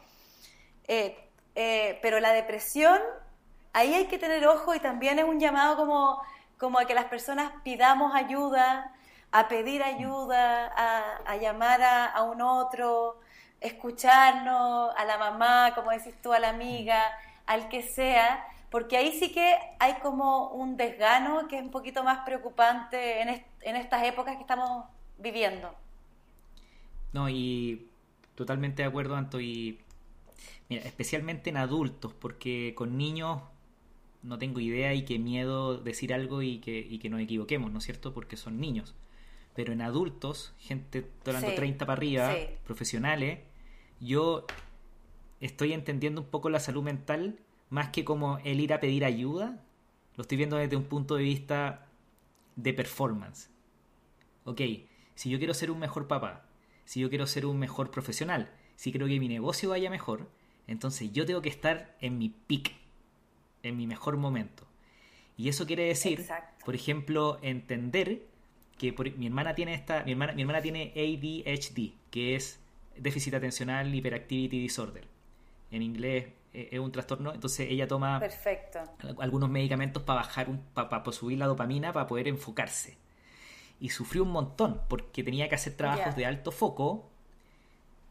[0.87, 2.99] eh, eh, pero la depresión,
[3.71, 6.21] ahí hay que tener ojo y también es un llamado como,
[6.57, 8.93] como a que las personas pidamos ayuda,
[9.31, 10.67] a pedir ayuda,
[11.25, 13.19] a, llamar a, un otro,
[13.59, 17.01] escucharnos, a la mamá, como decís tú, a la amiga,
[17.45, 22.03] al que sea, porque ahí sí que hay como un desgano que es un poquito
[22.03, 24.85] más preocupante en, en estas épocas que estamos
[25.17, 25.73] viviendo.
[27.13, 27.91] No, y
[28.41, 29.39] Totalmente de acuerdo, Anto.
[29.39, 29.77] Y
[30.67, 33.41] mira, especialmente en adultos, porque con niños
[34.23, 37.77] no tengo idea y qué miedo decir algo y que, y que nos equivoquemos, ¿no
[37.77, 38.13] es cierto?
[38.13, 38.95] Porque son niños.
[39.53, 43.39] Pero en adultos, gente hablando 30 para arriba, profesionales,
[43.99, 44.45] yo
[45.39, 49.63] estoy entendiendo un poco la salud mental más que como el ir a pedir ayuda,
[50.15, 51.87] lo estoy viendo desde un punto de vista
[52.55, 53.49] de performance.
[54.43, 54.61] Ok,
[55.15, 56.45] si yo quiero ser un mejor papá,
[56.85, 60.29] si yo quiero ser un mejor profesional, si quiero que mi negocio vaya mejor,
[60.67, 62.73] entonces yo tengo que estar en mi peak,
[63.63, 64.67] en mi mejor momento.
[65.37, 66.25] Y eso quiere decir,
[66.65, 68.27] por ejemplo, entender
[68.81, 72.59] que mi hermana tiene esta, mi hermana, mi hermana tiene ADHD, que es
[72.97, 75.03] déficit atencional hyperactivity disorder.
[75.69, 78.19] En inglés eh, es un trastorno, entonces ella toma
[79.19, 82.97] algunos medicamentos para bajar un, para subir la dopamina para poder enfocarse
[83.79, 87.07] y sufrió un montón porque tenía que hacer trabajos de alto foco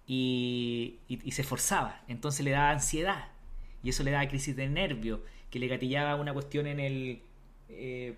[0.06, 1.00] y,
[1.32, 2.02] se esforzaba.
[2.06, 3.28] Entonces le daba ansiedad
[3.82, 7.22] y eso le daba crisis de nervio, que le gatillaba una cuestión en el.
[7.68, 8.16] Eh,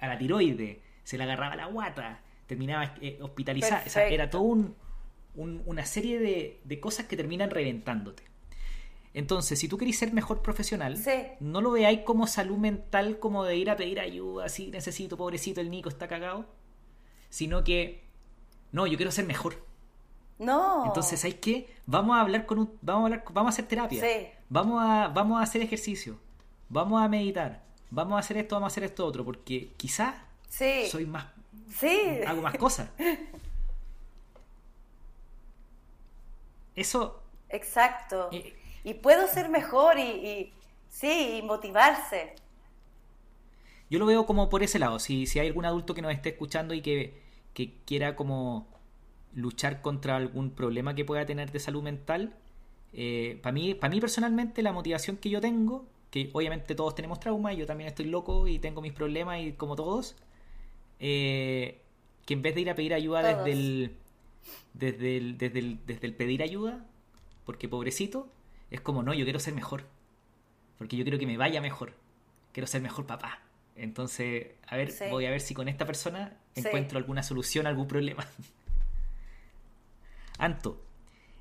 [0.00, 3.84] a la tiroide, se le agarraba la guata, terminaba eh, hospitalizada.
[4.08, 4.74] era todo un,
[5.36, 8.24] una serie de, de cosas que terminan reventándote.
[9.14, 10.98] Entonces, si tú querés ser mejor profesional,
[11.38, 15.60] no lo veáis como salud mental, como de ir a pedir ayuda, así necesito, pobrecito,
[15.60, 16.44] el Nico está cagado,
[17.30, 18.02] sino que,
[18.72, 19.64] no, yo quiero ser mejor.
[20.40, 20.86] No.
[20.86, 21.72] Entonces, ¿sabes qué?
[21.86, 24.02] Vamos a hablar con un, vamos a hablar, vamos a hacer terapia.
[24.48, 26.18] Vamos a, vamos a hacer ejercicio.
[26.68, 27.64] Vamos a meditar.
[27.90, 31.26] Vamos a hacer esto, vamos a hacer esto otro, porque quizás soy más,
[31.78, 32.20] sí.
[32.26, 32.88] hago más cosas.
[36.76, 37.22] Eso.
[37.48, 38.28] Exacto.
[38.32, 38.54] Eh,
[38.84, 40.52] y puedo ser mejor y,
[40.88, 42.34] sí, y motivarse.
[43.90, 44.98] Yo lo veo como por ese lado.
[44.98, 47.24] Si, si hay algún adulto que nos esté escuchando y que,
[47.86, 48.68] quiera como
[49.32, 52.36] luchar contra algún problema que pueda tener de salud mental,
[52.92, 57.18] eh, para mí, para mí personalmente la motivación que yo tengo, que obviamente todos tenemos
[57.18, 60.16] trauma, y yo también estoy loco y tengo mis problemas y como todos,
[61.00, 61.80] eh,
[62.24, 63.96] que en vez de ir a pedir ayuda desde el,
[64.74, 66.84] desde el, desde el, desde el pedir ayuda,
[67.44, 68.28] porque pobrecito,
[68.70, 69.84] es como, no, yo quiero ser mejor.
[70.78, 71.94] Porque yo quiero que me vaya mejor.
[72.52, 73.40] Quiero ser mejor papá.
[73.76, 77.86] Entonces, a ver, voy a ver si con esta persona encuentro alguna solución a algún
[77.86, 78.26] problema.
[80.38, 80.82] Anto,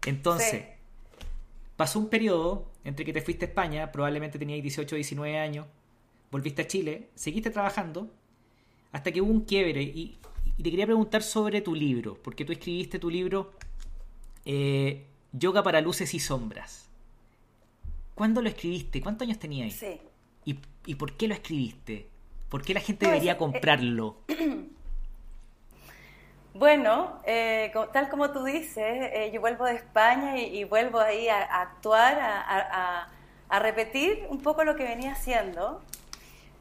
[0.06, 0.66] entonces,
[1.76, 5.66] pasó un periodo entre que te fuiste a España, probablemente tenías 18 o 19 años,
[6.32, 8.14] volviste a Chile, seguiste trabajando,
[8.96, 9.84] hasta que hubo un quiebre.
[9.84, 10.18] Y,
[10.56, 13.52] te quería preguntar sobre tu libro, porque tú escribiste tu libro
[14.46, 16.88] eh, Yoga para Luces y Sombras.
[18.16, 19.02] ¿Cuándo lo escribiste?
[19.02, 19.74] ¿Cuántos años tenías?
[19.74, 20.00] Sí.
[20.46, 22.08] ¿Y, por qué lo escribiste?
[22.48, 24.18] ¿Por qué la gente debería comprarlo?
[26.58, 31.42] Bueno, eh, tal como tú dices, eh, yo vuelvo de España y, vuelvo ahí a,
[31.42, 35.84] actuar, a, repetir un poco lo que venía haciendo,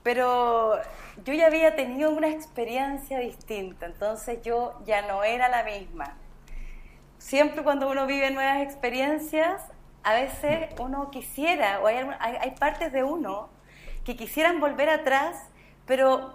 [0.05, 0.81] pero
[1.25, 6.17] yo ya había tenido una experiencia distinta, entonces yo ya no era la misma.
[7.19, 9.63] Siempre cuando uno vive nuevas experiencias,
[10.03, 13.49] a veces uno quisiera, o hay, hay partes de uno
[14.05, 15.49] que quisieran volver atrás,
[15.87, 16.35] pero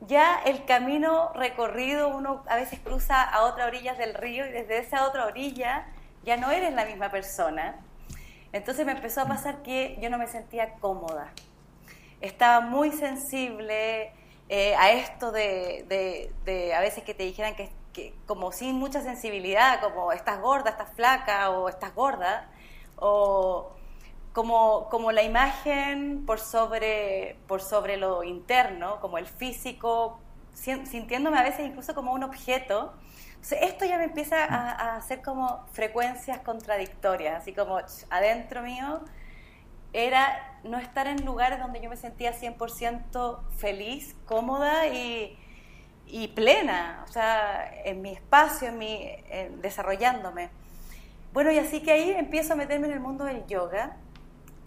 [0.00, 4.78] ya el camino recorrido, uno a veces cruza a otra orilla del río y desde
[4.78, 5.86] esa otra orilla
[6.24, 7.76] ya no eres la misma persona.
[8.52, 11.30] Entonces me empezó a pasar que yo no me sentía cómoda.
[12.20, 14.12] Estaba muy sensible
[14.48, 17.70] eh, a esto de, a veces que te dijeran que,
[18.26, 22.48] como sin mucha sensibilidad, como estás gorda, estás flaca o estás gorda,
[22.96, 23.72] o
[24.32, 30.20] como, como la imagen por sobre, por sobre lo interno, como el físico,
[30.52, 32.92] sintiéndome a veces incluso como un objeto.
[33.42, 37.78] esto ya me empieza a, hacer como frecuencias contradictorias, así como
[38.10, 39.00] adentro mío
[39.92, 45.38] era no estar en lugares donde yo me sentía 100% feliz, cómoda y,
[46.06, 49.10] y, plena, o sea, en mi espacio, en mi,
[49.62, 50.50] desarrollándome.
[51.32, 53.96] Bueno, y así que ahí empiezo a meterme en el mundo del yoga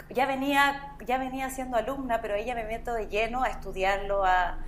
[0.10, 4.60] ya venía, ya venía siendo alumna, pero ella me meto de lleno a estudiarlo, a,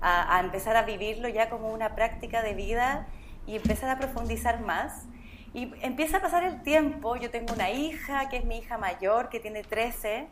[0.00, 3.06] a, empezar a vivirlo ya como una práctica de vida
[3.46, 5.06] y empezar a profundizar más.
[5.54, 9.28] Y empieza a pasar el tiempo, yo tengo una hija, que es mi hija mayor,
[9.28, 10.28] que tiene 13,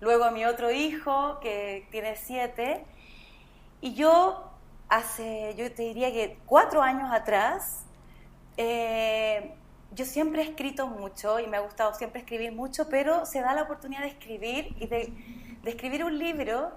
[0.00, 2.84] luego mi otro hijo, que tiene 7,
[3.80, 4.50] y yo
[4.88, 7.84] hace, yo te diría que cuatro años atrás,
[8.56, 9.54] eh,
[9.92, 13.54] yo siempre he escrito mucho y me ha gustado siempre escribir mucho, pero se da
[13.54, 15.12] la oportunidad de escribir y de,
[15.64, 16.72] escribir un libro,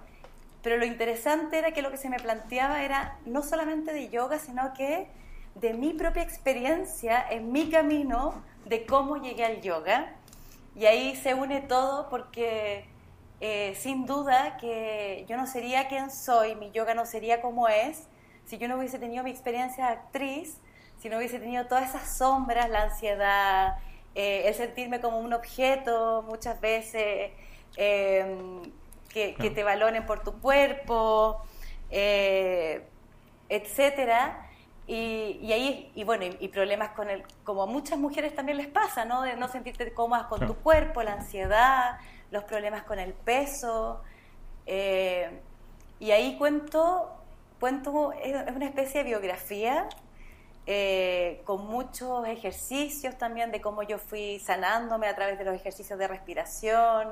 [0.62, 4.40] pero lo interesante era que lo que se me planteaba era no solamente de yoga,
[4.40, 5.08] sino que
[5.60, 10.14] de mi propia experiencia en mi camino de cómo llegué al yoga.
[10.76, 12.86] Y ahí se une todo porque
[13.40, 18.08] eh, sin duda que yo no sería quien soy, mi yoga no sería como es,
[18.46, 20.58] si yo no hubiese tenido mi experiencia de actriz
[21.00, 23.78] si no hubiese tenido todas esas sombras, la ansiedad,
[24.16, 27.32] eh, el sentirme como un objeto muchas veces,
[27.76, 28.62] em,
[29.10, 31.42] que, te valoren por tu cuerpo,
[31.90, 32.84] eh,
[33.50, 34.47] etcétera.
[34.88, 39.04] Y, ahí, y bueno, y, problemas con el, como a muchas mujeres también les pasa,
[39.04, 39.22] ¿no?
[39.22, 42.00] De no sentirte cómodas con tu cuerpo, la ansiedad,
[42.32, 44.02] los problemas con el peso.
[44.66, 45.42] Eh,
[46.00, 47.12] y ahí cuento,
[47.60, 49.90] cuento, es una especie de biografía
[50.70, 55.98] eh, con muchos ejercicios también de cómo yo fui sanándome a través de los ejercicios
[55.98, 57.08] de respiración,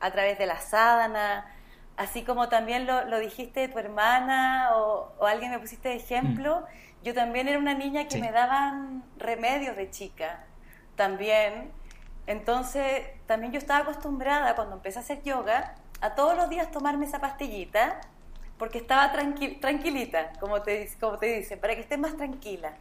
[0.00, 1.46] a través de la sadhana,
[1.96, 6.64] así como también lo, dijiste de tu hermana o, alguien me pusiste de ejemplo, mm.
[7.02, 10.44] Yo también era una niña que me daban remedios de chica,
[10.96, 11.72] también.
[12.26, 17.06] Entonces, también yo estaba acostumbrada cuando empecé a hacer yoga a todos los días tomarme
[17.06, 18.00] esa pastillita
[18.58, 22.74] porque estaba tranquilita, como te, como te dicen, para que estés más tranquila.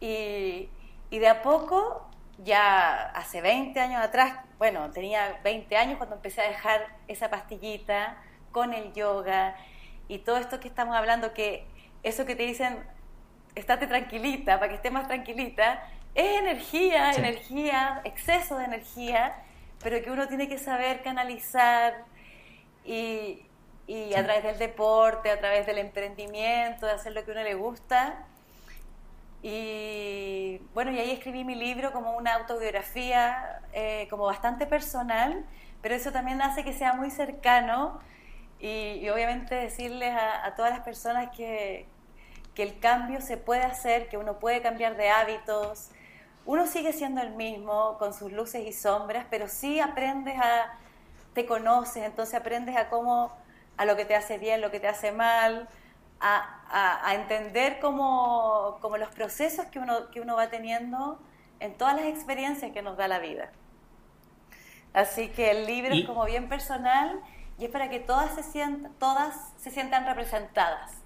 [0.00, 0.70] Y,
[1.10, 2.08] de a poco,
[2.38, 8.16] ya hace 20 años atrás, bueno, tenía 20 años cuando empecé a dejar esa pastillita
[8.52, 9.54] con el yoga
[10.08, 11.66] y todo esto que estamos hablando, que
[12.02, 12.78] eso que te dicen,
[13.54, 15.82] estate tranquilita, para que estés más tranquilita,
[16.14, 19.36] es energía, energía, exceso de energía,
[19.82, 22.04] pero que uno tiene que saber canalizar
[22.84, 23.46] y,
[23.86, 27.42] y a través del deporte, a través del emprendimiento, de hacer lo que a uno
[27.42, 28.26] le gusta.
[29.42, 35.44] Y bueno, y ahí escribí mi libro como una autobiografía, eh, como bastante personal,
[35.82, 38.00] pero eso también hace que sea muy cercano
[38.60, 41.88] y, obviamente decirles a, todas las personas que,
[42.54, 45.90] que el cambio se puede hacer, que uno puede cambiar de hábitos.
[46.44, 50.74] Uno sigue siendo el mismo, con sus luces y sombras, pero sí aprendes a,
[51.34, 53.32] te conoces, entonces aprendes a cómo
[53.76, 55.68] a lo que te hace bien, lo que te hace mal,
[56.20, 61.18] a, a, entender como, como, los procesos que uno, que uno va teniendo
[61.58, 63.50] en todas las experiencias que nos da la vida.
[64.92, 67.20] Así que el libro es como bien personal
[67.58, 71.01] y es para que todas se sientan, todas se sientan representadas.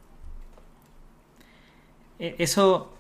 [2.19, 2.93] Eh, eso,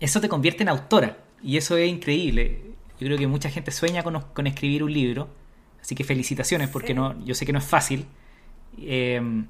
[0.00, 1.18] eso te convierte en autora.
[1.42, 2.62] Y eso es increíble.
[2.98, 5.28] Yo creo que mucha gente sueña con, escribir un libro.
[5.80, 8.06] Así que felicitaciones, porque no, yo sé que no es fácil.
[8.78, 9.46] Em,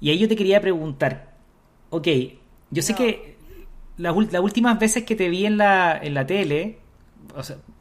[0.00, 1.34] y ahí yo te quería preguntar,
[1.90, 2.08] ok,
[2.70, 3.36] yo sé que
[3.96, 6.78] las últimas veces que te vi en la, en la tele,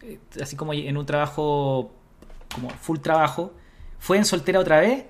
[0.01, 1.91] eh, así como en un trabajo,
[2.53, 3.53] como full trabajo,
[3.99, 5.05] fue en Soltera otra vez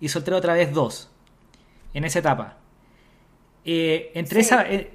[0.00, 1.10] y Soltera otra vez dos,
[1.94, 2.58] en esa etapa.
[3.64, 4.70] Eh, entre esa...
[4.70, 4.90] Eh,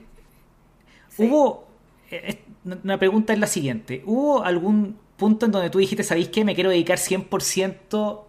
[1.17, 1.67] hubo...
[2.83, 4.03] una pregunta es la siguiente.
[4.05, 6.45] ¿Hubo algún punto en donde tú dijiste, ¿sabéis qué?
[6.45, 8.21] Me quiero dedicar 100%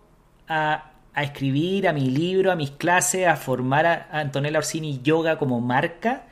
[0.48, 5.36] a, a escribir, a mi libro, a mis clases, a formar a, Antonella Orsini Yoga
[5.36, 6.26] como marca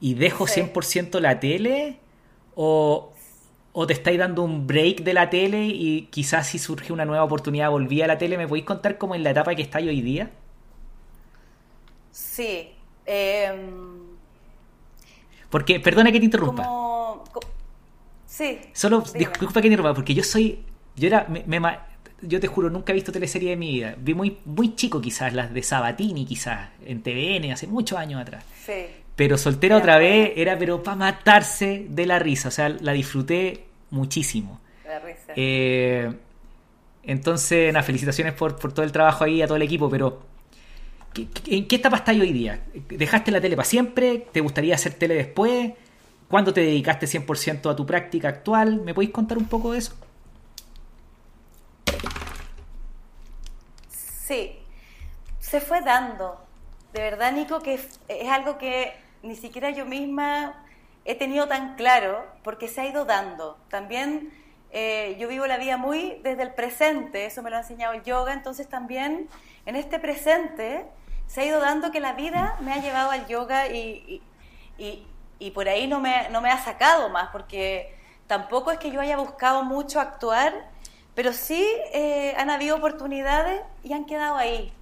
[0.00, 2.00] y dejo 100% la tele?
[2.56, 3.12] ¿O,
[3.72, 7.22] ¿O te estáis dando un break de la tele y quizás si surge una nueva
[7.22, 8.36] oportunidad volví a la tele?
[8.36, 10.30] ¿Me podéis contar cómo en la etapa que estáis hoy día?
[12.10, 12.70] Sí.
[13.10, 13.98] Em,
[15.48, 16.68] porque, perdona que te interrumpa.
[18.26, 18.58] Sí.
[18.74, 20.62] Solo, disculpa que te interrumpa, porque yo soy.
[20.94, 21.26] Yo era.
[22.20, 23.94] yo te juro, nunca he visto teleserie de mi vida.
[23.98, 28.44] Vi muy, muy chico quizás las de Sabatini, quizás, en TVN, hace muchos años atrás.
[28.64, 28.86] Sí.
[29.16, 32.48] Pero soltera otra vez era pero para matarse de la risa.
[32.48, 34.60] O sea, la disfruté muchísimo.
[34.86, 35.32] La risa.
[35.34, 36.12] Eh,
[37.02, 40.20] entonces, nada, felicitaciones por, por, todo el trabajo ahí a todo el equipo, pero
[41.46, 42.62] ¿en qué etapa estás hoy día?
[42.88, 44.26] ¿Dejaste la tele para siempre?
[44.32, 45.72] ¿Te gustaría hacer tele después?
[46.28, 48.82] ¿Cuándo te dedicaste 100% a tu práctica actual?
[48.82, 49.94] ¿Me podéis contar un poco de eso?
[53.90, 54.58] Sí,
[55.38, 56.38] se fue dando.
[56.92, 58.92] De verdad, Nico, que es algo que
[59.22, 60.64] ni siquiera yo misma
[61.04, 63.56] he tenido tan claro porque se ha ido dando.
[63.68, 64.30] También
[64.70, 68.02] eh, yo vivo la vida muy desde el presente, eso me lo ha enseñado el
[68.02, 69.28] yoga, entonces también
[69.64, 70.84] en este presente
[71.28, 74.20] se ha ido dando que la vida me ha llevado al yoga y,
[75.38, 77.94] y por ahí no me, no me ha sacado más, porque
[78.26, 80.52] tampoco es que yo haya buscado mucho actuar,
[81.14, 84.72] pero sí eh, han habido oportunidades y han quedado ahí.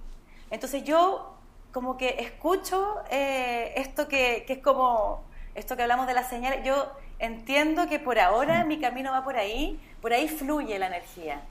[0.49, 1.35] Entonces yo
[1.71, 5.23] como que escucho eh, esto que, que, es como,
[5.53, 9.37] esto que hablamos de las señales, yo entiendo que por ahora mi camino va por
[9.37, 11.41] ahí, por ahí fluye la energía.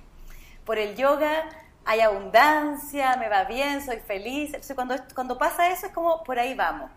[0.64, 1.48] Por el yoga
[1.86, 4.46] hay abundancia, me va bien, soy feliz.
[4.46, 6.90] Entonces cuando, cuando pasa eso es como por ahí vamos.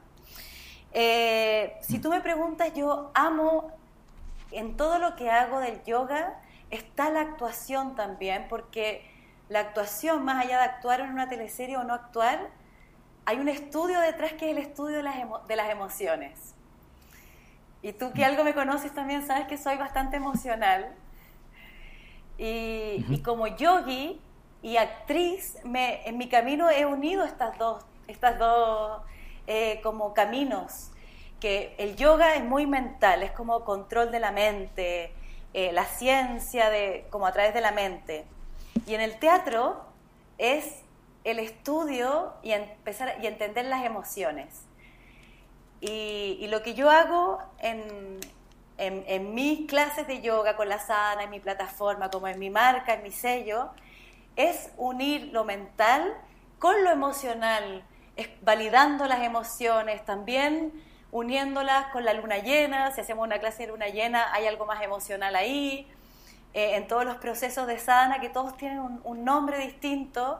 [0.91, 3.71] Eh, si tú me preguntas, yo amo
[4.51, 9.07] en todo lo que hago del yoga, está la actuación también, porque
[9.47, 12.49] la actuación, más allá de actuar en una teleserie o no actuar,
[13.25, 15.15] hay un estudio detrás que es el estudio de las,
[15.47, 16.55] de las emociones.
[17.83, 20.95] Y tú que algo me conoces también sabes que soy bastante emocional.
[22.39, 24.19] Y, y como yogi
[24.61, 29.01] y actriz, me, en mi camino he unido estas dos, estas dos
[29.47, 30.91] eh, como caminos,
[31.39, 35.13] que el yoga es muy mental, es como control de la mente,
[35.53, 38.25] eh, la ciencia de, como a través de la mente.
[38.85, 39.81] Y en el teatro
[40.37, 40.83] es
[41.23, 44.65] el estudio y empezar y entender las emociones.
[45.81, 48.19] Y, lo que yo hago en,
[48.77, 52.95] en, mis clases de yoga con la sana, en mi plataforma, como en mi marca,
[52.95, 53.69] en mi sello,
[54.39, 56.15] es unir lo mental
[56.59, 57.83] con lo emocional,
[58.41, 60.71] validando las emociones, también
[61.11, 64.81] uniéndolas con la luna llena, si hacemos una clase de luna llena hay algo más
[64.81, 65.91] emocional ahí,
[66.53, 70.39] eh, en todos los procesos de sana, que todos tienen un, nombre distinto,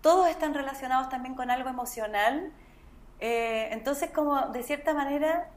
[0.00, 2.52] todos están relacionados también con algo emocional.
[3.20, 5.50] Eh, entonces, como de cierta manera,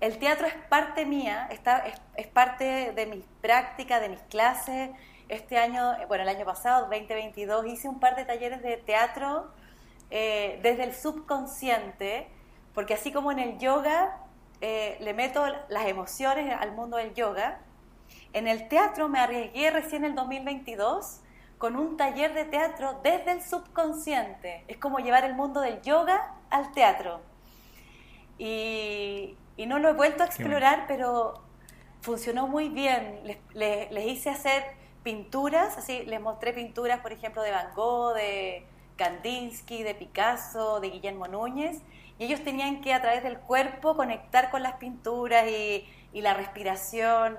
[0.00, 4.90] el teatro es parte mía, está, es, es, parte de mi práctica, de mis clases.
[5.28, 9.50] Este año, bueno, el año pasado, 2022, hice un par de talleres de teatro
[10.10, 12.28] eh, desde el subconsciente,
[12.74, 14.18] porque así como en el yoga
[14.60, 17.58] eh, le meto las emociones al mundo del yoga,
[18.32, 21.20] en el teatro me arriesgué recién en el 2022
[21.58, 24.64] con un taller de teatro desde el subconsciente.
[24.68, 27.20] Es como llevar el mundo del yoga al teatro.
[28.38, 31.42] Y, no lo he vuelto a explorar, pero
[32.00, 33.20] funcionó muy bien.
[33.54, 34.64] Les, les, hice hacer
[35.04, 40.90] pinturas, así les mostré pinturas, por ejemplo, de Van Gogh, de, Kandinsky, de Picasso, de
[40.90, 41.80] Guillermo Núñez,
[42.18, 47.38] y ellos tenían que a través del cuerpo conectar con las pinturas y, la respiración.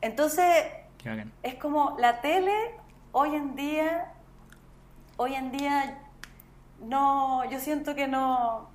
[0.00, 0.66] Entonces,
[1.42, 2.54] es como la tele
[3.10, 4.12] hoy en día,
[5.16, 5.98] hoy en día
[6.80, 8.70] no, yo siento que no,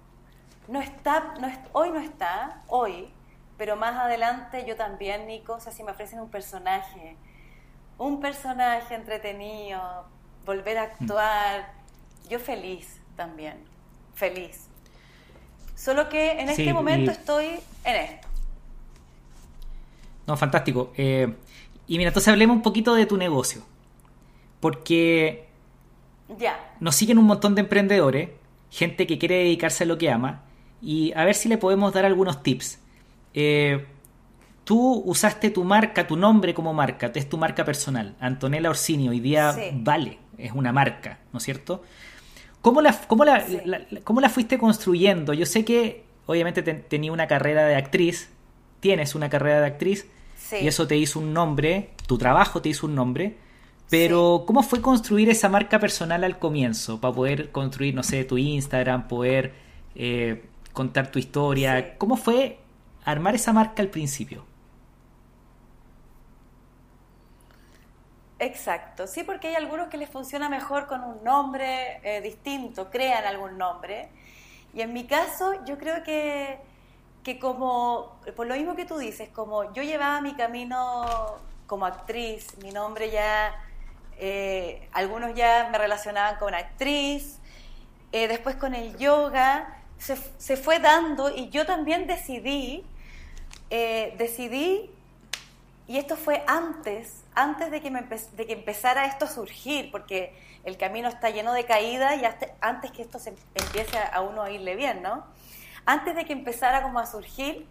[0.67, 3.13] no está, no hoy no está, hoy,
[3.57, 7.15] pero más adelante yo también, Nico, o sea, si me ofrecen un personaje,
[7.97, 10.05] un personaje entretenido,
[10.45, 10.91] volver a mm.
[10.91, 11.73] actuar,
[12.29, 13.55] yo feliz también,
[14.15, 14.67] feliz.
[15.75, 18.27] Solo que en este momento estoy en esto.
[20.25, 20.93] No, fantástico.
[20.95, 21.33] Eh,
[21.87, 23.61] y mira, entonces hablemos un poquito de tu negocio.
[24.59, 25.49] Porque
[26.39, 26.73] ya.
[26.79, 28.29] nos siguen un montón de emprendedores,
[28.69, 30.43] gente que quiere dedicarse a lo que ama,
[30.81, 32.79] y a ver si le podemos dar algunos tips.
[33.33, 33.85] Eh,
[34.63, 38.15] tú usaste tu marca, tu nombre como marca, es tu marca personal.
[38.19, 41.83] Antonella Orsini hoy día vale, es una marca, ¿no es cierto?
[42.61, 43.43] ¿Cómo la, cómo la,
[44.03, 45.33] cómo la fuiste construyendo?
[45.33, 48.29] Yo sé que obviamente tenía una carrera de actriz,
[48.79, 50.07] tienes una carrera de actriz,
[50.51, 53.37] y eso te hizo un nombre, tu trabajo te hizo un nombre,
[53.89, 56.99] pero ¿cómo fue construir esa marca personal al comienzo?
[57.01, 59.53] Para poder construir, no sé, tu Instagram, poder
[59.95, 60.43] eh,
[60.73, 61.97] contar tu historia.
[61.97, 62.59] ¿Cómo fue
[63.05, 64.45] armar esa marca al principio?
[68.43, 73.23] Exacto, sí, porque hay algunos que les funciona mejor con un nombre eh, distinto, crean
[73.25, 74.09] algún nombre.
[74.73, 76.59] Y en mi caso, yo creo que,
[77.23, 81.05] que como, por lo mismo que tú dices, como yo llevaba mi camino
[81.67, 83.55] como actriz, mi nombre ya,
[84.17, 87.39] eh, algunos ya me relacionaban con actriz,
[88.11, 92.85] eh, después con el yoga, se, se, fue dando y yo también decidí,
[93.69, 94.91] decidí,
[95.87, 100.35] y esto fue antes antes de que, me de que empezara esto a surgir, porque
[100.63, 102.25] el camino está lleno de caídas y
[102.61, 105.25] antes que esto se empiece a uno a irle bien, ¿no?
[105.85, 107.67] Antes de que empezara como a surgir,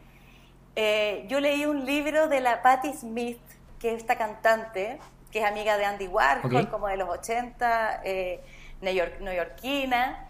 [0.77, 3.41] eh, yo leí un libro de la Patti Smith,
[3.79, 4.99] que es esta cantante,
[5.31, 8.41] que es amiga de Andy Warhol, como de los 80, eh,
[8.81, 10.29] neoyorquina,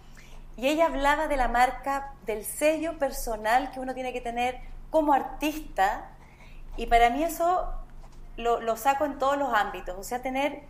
[0.56, 4.60] y ella hablaba de la marca, del sello personal que uno tiene que tener
[4.90, 6.10] como artista,
[6.76, 7.81] y para mí eso
[8.36, 10.62] lo, saco en todos los ámbitos, o sea, tener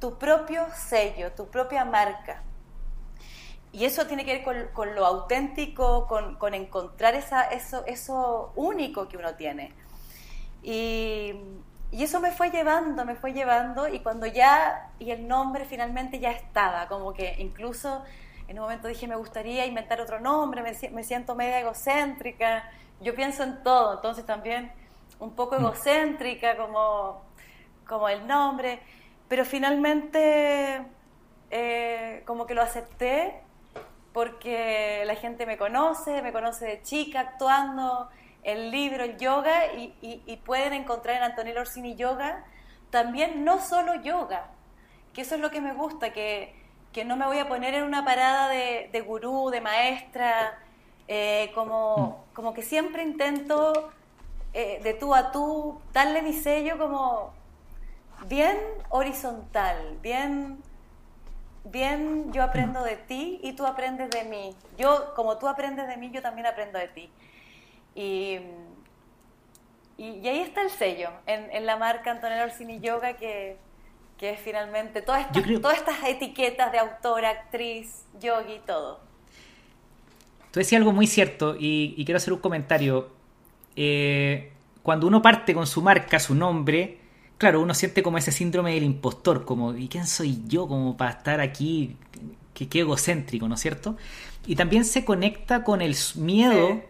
[0.00, 2.42] tu propio sello, tu propia marca.
[3.72, 9.16] Y eso tiene que ver con, lo auténtico, con, encontrar esa, eso, eso único que
[9.16, 9.72] uno tiene.
[10.62, 11.34] Y,
[11.92, 16.30] eso me fue llevando, me fue llevando, y cuando ya, y el nombre finalmente ya
[16.30, 18.04] estaba, como que incluso
[18.46, 22.62] en un momento dije, me gustaría inventar otro nombre, me, me siento media egocéntrica,
[23.00, 24.70] yo pienso en todo, entonces también
[25.20, 27.22] un poco egocéntrica como,
[27.86, 28.80] como el nombre,
[29.28, 30.82] pero finalmente
[31.50, 33.42] eh, como que lo acepté
[34.12, 38.08] porque la gente me conoce, me conoce de chica actuando,
[38.42, 42.44] el libro, el yoga, y, pueden encontrar en Antonio Orsini Yoga
[42.90, 44.48] también no solo yoga,
[45.12, 46.56] que eso es lo que me gusta, que,
[47.06, 50.58] no me voy a poner en una parada de, gurú, de maestra,
[51.06, 52.34] eh, como, mm.
[52.34, 53.92] como que siempre intento
[54.52, 57.32] eh, de tú a tú, darle mi sello como
[58.26, 60.58] bien horizontal, bien,
[61.64, 64.54] bien yo aprendo de ti y tú aprendes de mí.
[64.76, 67.10] Yo, como tú aprendes de mí, yo también aprendo de ti.
[67.94, 68.40] Y,
[69.96, 73.56] y, ahí está el sello, en, la marca Antonella Orsini Yoga, que,
[74.18, 79.00] que es finalmente todas estas, todas estas etiquetas de autora, actriz, yogi, todo.
[80.50, 83.19] Tú decías algo muy cierto y, y quiero hacer un comentario
[83.76, 84.52] eh,
[84.82, 86.98] cuando uno parte con su marca, su nombre,
[87.38, 91.12] claro, uno siente como ese síndrome del impostor, como, ¿y quién soy yo como para
[91.12, 91.96] estar aquí?
[92.54, 93.96] Qué, egocéntrico, ¿no es cierto?
[94.46, 96.82] Y también se conecta con el miedo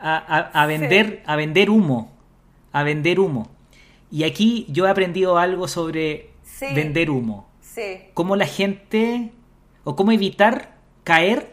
[0.00, 2.10] a, vender, a vender humo,
[2.72, 3.48] a vender humo.
[4.10, 6.30] Y aquí yo he aprendido algo sobre
[6.74, 7.48] vender humo.
[8.14, 9.32] Cómo la gente,
[9.84, 10.74] o cómo evitar
[11.04, 11.51] caer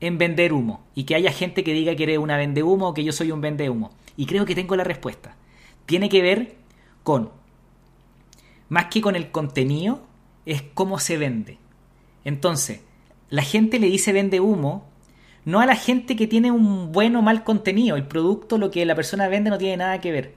[0.00, 2.94] en vender humo y que haya gente que diga que eres una vende humo o
[2.94, 3.90] que yo soy un vende humo.
[4.16, 5.36] Y creo que tengo la respuesta.
[5.86, 6.56] Tiene que ver
[7.02, 7.30] con,
[8.68, 10.06] más que con el contenido,
[10.46, 11.58] es cómo se vende.
[12.24, 12.80] Entonces,
[13.30, 14.86] la gente le dice vende humo,
[15.44, 17.96] no a la gente que tiene un buen o mal contenido.
[17.96, 20.34] El producto, lo que la persona vende, no tiene nada que ver.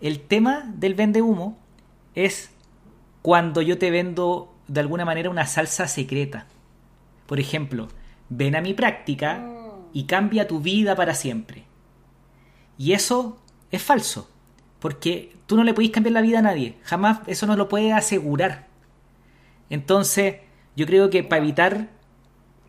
[0.00, 1.58] El tema del vende humo
[2.14, 2.50] es
[3.22, 6.46] cuando yo te vendo de alguna manera una salsa secreta.
[7.26, 7.88] Por ejemplo,
[8.30, 9.90] ven a mi práctica mm.
[9.92, 11.64] y cambia tu vida para siempre.
[12.78, 13.38] Y eso
[13.70, 14.30] es falso,
[14.78, 17.92] porque tú no le podéis cambiar la vida a nadie, jamás eso no lo puede
[17.92, 18.68] asegurar.
[19.68, 20.36] Entonces,
[20.74, 21.88] yo creo que para evitar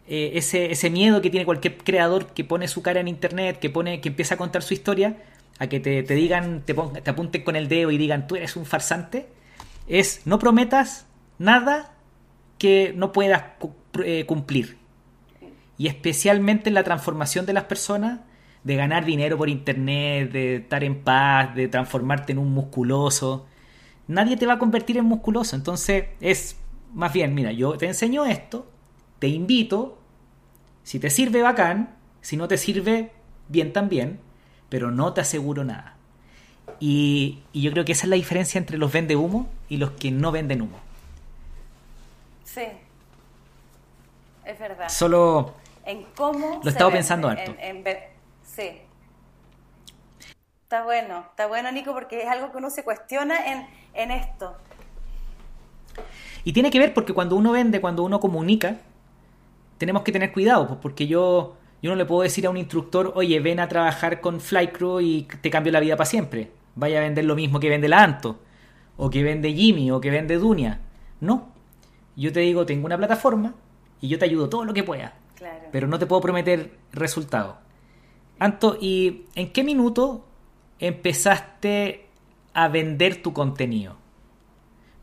[0.08, 3.70] eh, ese, ese, miedo que tiene cualquier creador que pone su cara en internet, que
[3.70, 5.24] pone, que empieza a contar su historia,
[5.60, 8.66] a que te, digan, te, te apunten con el dedo y digan tú eres un
[8.66, 9.30] farsante,
[9.88, 11.06] es no prometas
[11.38, 11.94] nada
[12.58, 13.44] que no puedas
[14.04, 14.81] eh, cumplir
[15.82, 18.20] y especialmente en la transformación de las personas,
[18.64, 23.48] de ganar dinero por internet, de estar en paz, de transformarte en un musculoso.
[24.08, 26.56] Nadie te va a convertir en musculoso, entonces es
[26.94, 28.70] más bien, mira, yo te enseño esto,
[29.18, 29.98] te invito,
[30.84, 33.12] si te sirve bacán, Si no te sirve,
[33.50, 34.20] bien también,
[34.70, 35.96] pero no te aseguro nada.
[36.80, 39.90] Y, y yo creo que esa es la diferencia entre los vende humo y los
[39.90, 40.78] que no venden humo.
[42.44, 42.68] Sí,
[44.46, 44.88] es verdad.
[44.88, 45.56] Solo
[45.92, 47.54] en cómo lo he estado pensando harto.
[48.44, 48.82] sí.
[50.64, 54.56] Está bueno, está bueno Nico, porque es algo que uno se cuestiona en, en esto.
[56.46, 58.78] Y tiene que ver porque cuando uno vende, cuando uno comunica,
[59.78, 63.12] tenemos que tener cuidado, pues, porque yo, yo no le puedo decir a un instructor,
[63.16, 66.52] oye, ven a trabajar con Flycrew y te cambio la vida para siempre.
[66.76, 68.40] Vaya a vender lo mismo que vende la Anto,
[68.96, 70.80] o que vende Jimmy, o que vende Dunia.
[71.20, 71.50] No.
[72.16, 73.56] Yo te digo, tengo una plataforma
[74.00, 75.16] y yo te ayudo todo lo que pueda.
[75.72, 77.56] Pero no te puedo prometer resultados.
[78.40, 80.26] Anto, ¿y en qué minuto
[80.80, 82.06] empezaste
[82.54, 83.98] a vender tu contenido?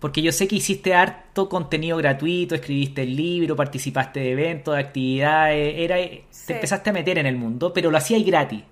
[0.00, 4.80] Porque yo sé que hiciste harto contenido gratuito, escribiste el libro, participaste de eventos, de
[4.80, 8.62] actividades, era, te empezaste a meter en el mundo, pero lo hacías gratis.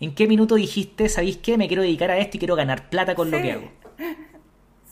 [0.00, 3.14] ¿En qué minuto dijiste, sabéis qué, me quiero dedicar a esto y quiero ganar plata
[3.14, 3.70] con lo que hago?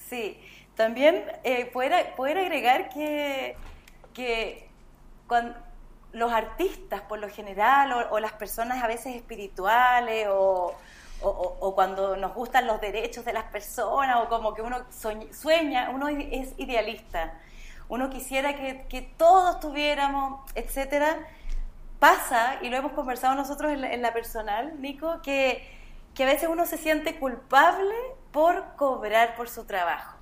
[0.09, 0.37] Sí,
[0.77, 3.57] también eh, poder, agregar que,
[4.15, 4.69] que
[5.27, 5.57] cuando,
[6.17, 10.75] los artistas por lo general o, las personas a veces espirituales o,
[11.75, 14.87] cuando nos gustan los derechos de las personas o como que uno
[15.31, 17.35] sueña, uno es idealista,
[17.91, 21.19] uno quisiera que, todos tuviéramos, etcétera,
[21.99, 25.69] pasa, y lo hemos conversado nosotros en la, personal, Nico, que,
[26.15, 27.95] que a veces uno se siente culpable
[28.33, 30.16] por cobrar por su trabajo.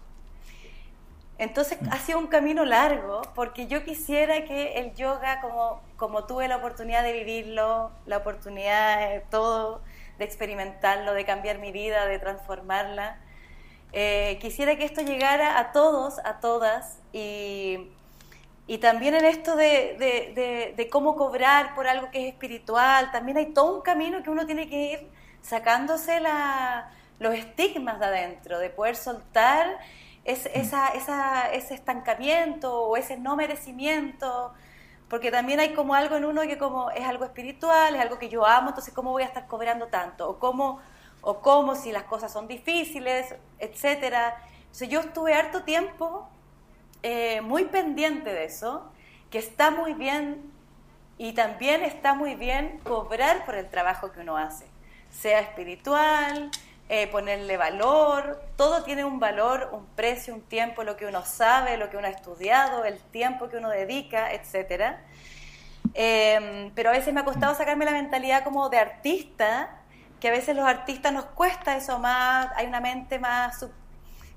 [1.39, 6.47] Entonces ha sido un camino largo porque yo quisiera que el yoga, como, como tuve
[6.47, 9.83] la oportunidad de vivirlo, la oportunidad de todo,
[10.19, 13.19] de experimentarlo, de cambiar mi vida, de transformarla,
[13.93, 17.91] eh, quisiera que esto llegara a todos, a todas y,
[18.67, 23.39] y también en esto de, de, de, cómo cobrar por algo que es espiritual, también
[23.39, 25.09] hay todo un camino que uno tiene que ir
[25.43, 29.79] sacándose la, los estigmas de adentro, de poder soltar
[30.25, 34.53] es, esa, esa, ese estancamiento o ese no merecimiento,
[35.09, 38.29] porque también hay como algo en uno que como es algo espiritual, es algo que
[38.29, 40.29] yo amo, entonces ¿cómo voy a estar cobrando tanto?
[40.29, 40.81] O cómo,
[41.21, 44.37] o cómo si las cosas son difíciles, etcétera.
[44.63, 46.27] Entonces yo estuve harto tiempo
[47.03, 48.91] eh, muy pendiente de eso,
[49.31, 50.51] que está muy bien
[51.19, 54.67] y también está muy bien cobrar por el trabajo que uno hace,
[55.11, 56.51] sea espiritual,
[56.89, 61.79] eh, ponerle valor, todo tiene un valor, un precio, un tiempo, lo que uno sabe,
[61.79, 64.97] lo que uno ha estudiado, el tiempo que uno dedica, etc.
[65.95, 69.71] Em, pero a veces me ha costado sacarme la mentalidad como de artista,
[70.21, 73.67] que a veces los artistas nos cuesta eso más, hay una mente más,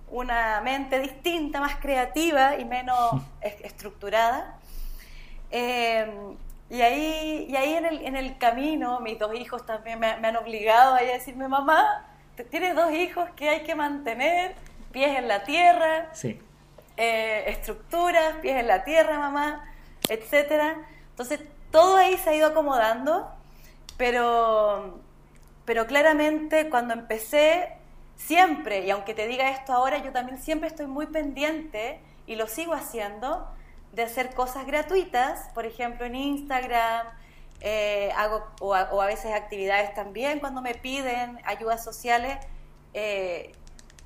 [0.10, 4.58] una mente distinta, más creativa y menos estructurada.
[5.52, 6.38] Em,
[6.70, 10.30] y ahí, y ahí en, el, en el camino, mis dos hijos también me, me
[10.30, 12.06] han obligado a decirme, mamá,
[12.44, 14.56] tienes dos hijos que hay que mantener,
[14.92, 16.12] pies en la tierra,
[16.98, 19.72] eh, estructuras, pies en la tierra, mamá,
[20.10, 20.78] etcétera.
[21.10, 23.32] Entonces, todo ahí se ha ido acomodando,
[23.98, 25.00] pero,
[25.66, 27.74] pero claramente cuando empecé,
[28.16, 32.48] siempre, y aunque te diga esto ahora, yo también siempre estoy muy pendiente, y lo
[32.48, 33.48] sigo haciendo,
[33.94, 37.08] de hacer cosas gratuitas, por ejemplo en Instagram,
[37.62, 42.38] eh, hago o a, veces actividades también cuando me piden ayudas sociales.
[42.94, 43.52] Eh,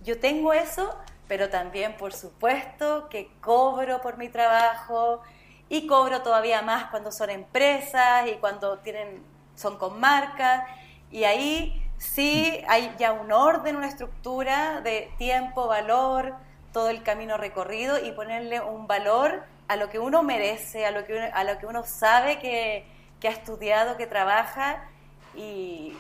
[0.03, 0.95] yo tengo eso,
[1.27, 5.21] pero también, por supuesto, que cobro por mi trabajo
[5.69, 9.23] y cobro todavía más cuando son empresas y cuando tienen,
[9.55, 10.63] son con marcas.
[11.11, 16.35] Y ahí sí hay ya un orden, una estructura de tiempo, valor,
[16.73, 21.05] todo el camino recorrido y ponerle un valor a lo que uno merece, a lo
[21.05, 22.85] que a lo que uno sabe que,
[23.21, 24.83] que ha estudiado, que trabaja
[25.35, 25.95] y,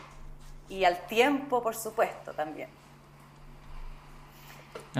[0.85, 2.69] al tiempo, por supuesto, también.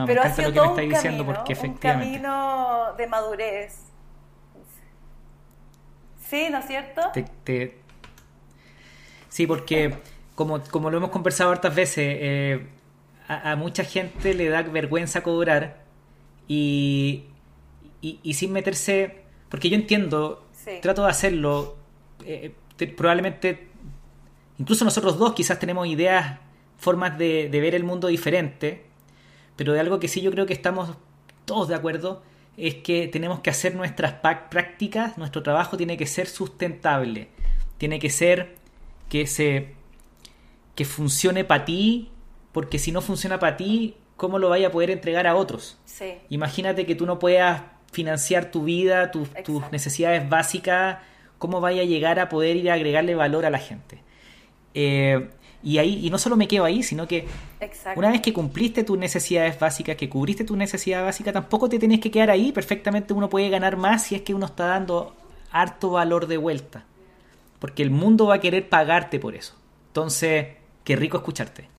[0.06, 2.18] Pero ha sido todo un, camino, porque efectivamente...
[2.18, 3.80] un camino de madurez.
[6.30, 7.02] Sí, ¿no es cierto?
[9.28, 9.98] Sí, porque
[10.36, 12.68] como, como lo hemos conversado hartas veces, eh,
[13.28, 15.82] a, mucha gente le da vergüenza cobrar
[16.48, 17.26] y,
[18.02, 20.46] y, sin meterse, porque yo entiendo,
[20.82, 21.81] trato de hacerlo
[22.26, 22.54] eh,
[22.96, 23.68] probablemente,
[24.58, 26.40] incluso nosotros dos quizás tenemos ideas,
[26.78, 28.86] formas de, ver el mundo diferente,
[29.56, 30.98] pero de algo que sí yo creo que estamos
[31.46, 32.24] todos de acuerdo
[32.58, 34.14] es que tenemos que hacer nuestras
[34.50, 37.30] prácticas, nuestro trabajo tiene que ser sustentable,
[37.78, 38.56] tiene que ser
[39.10, 39.76] que se
[40.76, 42.12] que funcione para ti,
[42.52, 45.78] porque si no funciona para ti, ¿cómo lo vaya a poder entregar a otros?
[46.30, 49.30] Imagínate que tú no puedas financiar tu vida, tus
[49.72, 51.00] necesidades básicas
[51.42, 53.98] cómo vaya a llegar a poder ir a agregarle valor a la gente.
[54.76, 55.28] Eh,
[55.64, 57.26] y ahí, y no solo me quedo ahí, sino que
[57.96, 62.00] una vez que cumpliste tus necesidades básicas, que cubriste tu necesidad básica, tampoco te tenés
[62.00, 62.52] que quedar ahí.
[62.52, 65.16] Perfectamente uno puede ganar más si es que uno está dando
[65.52, 66.86] harto valor de vuelta.
[67.58, 69.56] Porque el mundo va a querer pagarte por eso.
[69.88, 70.46] Entonces,
[70.84, 71.70] qué rico escucharte.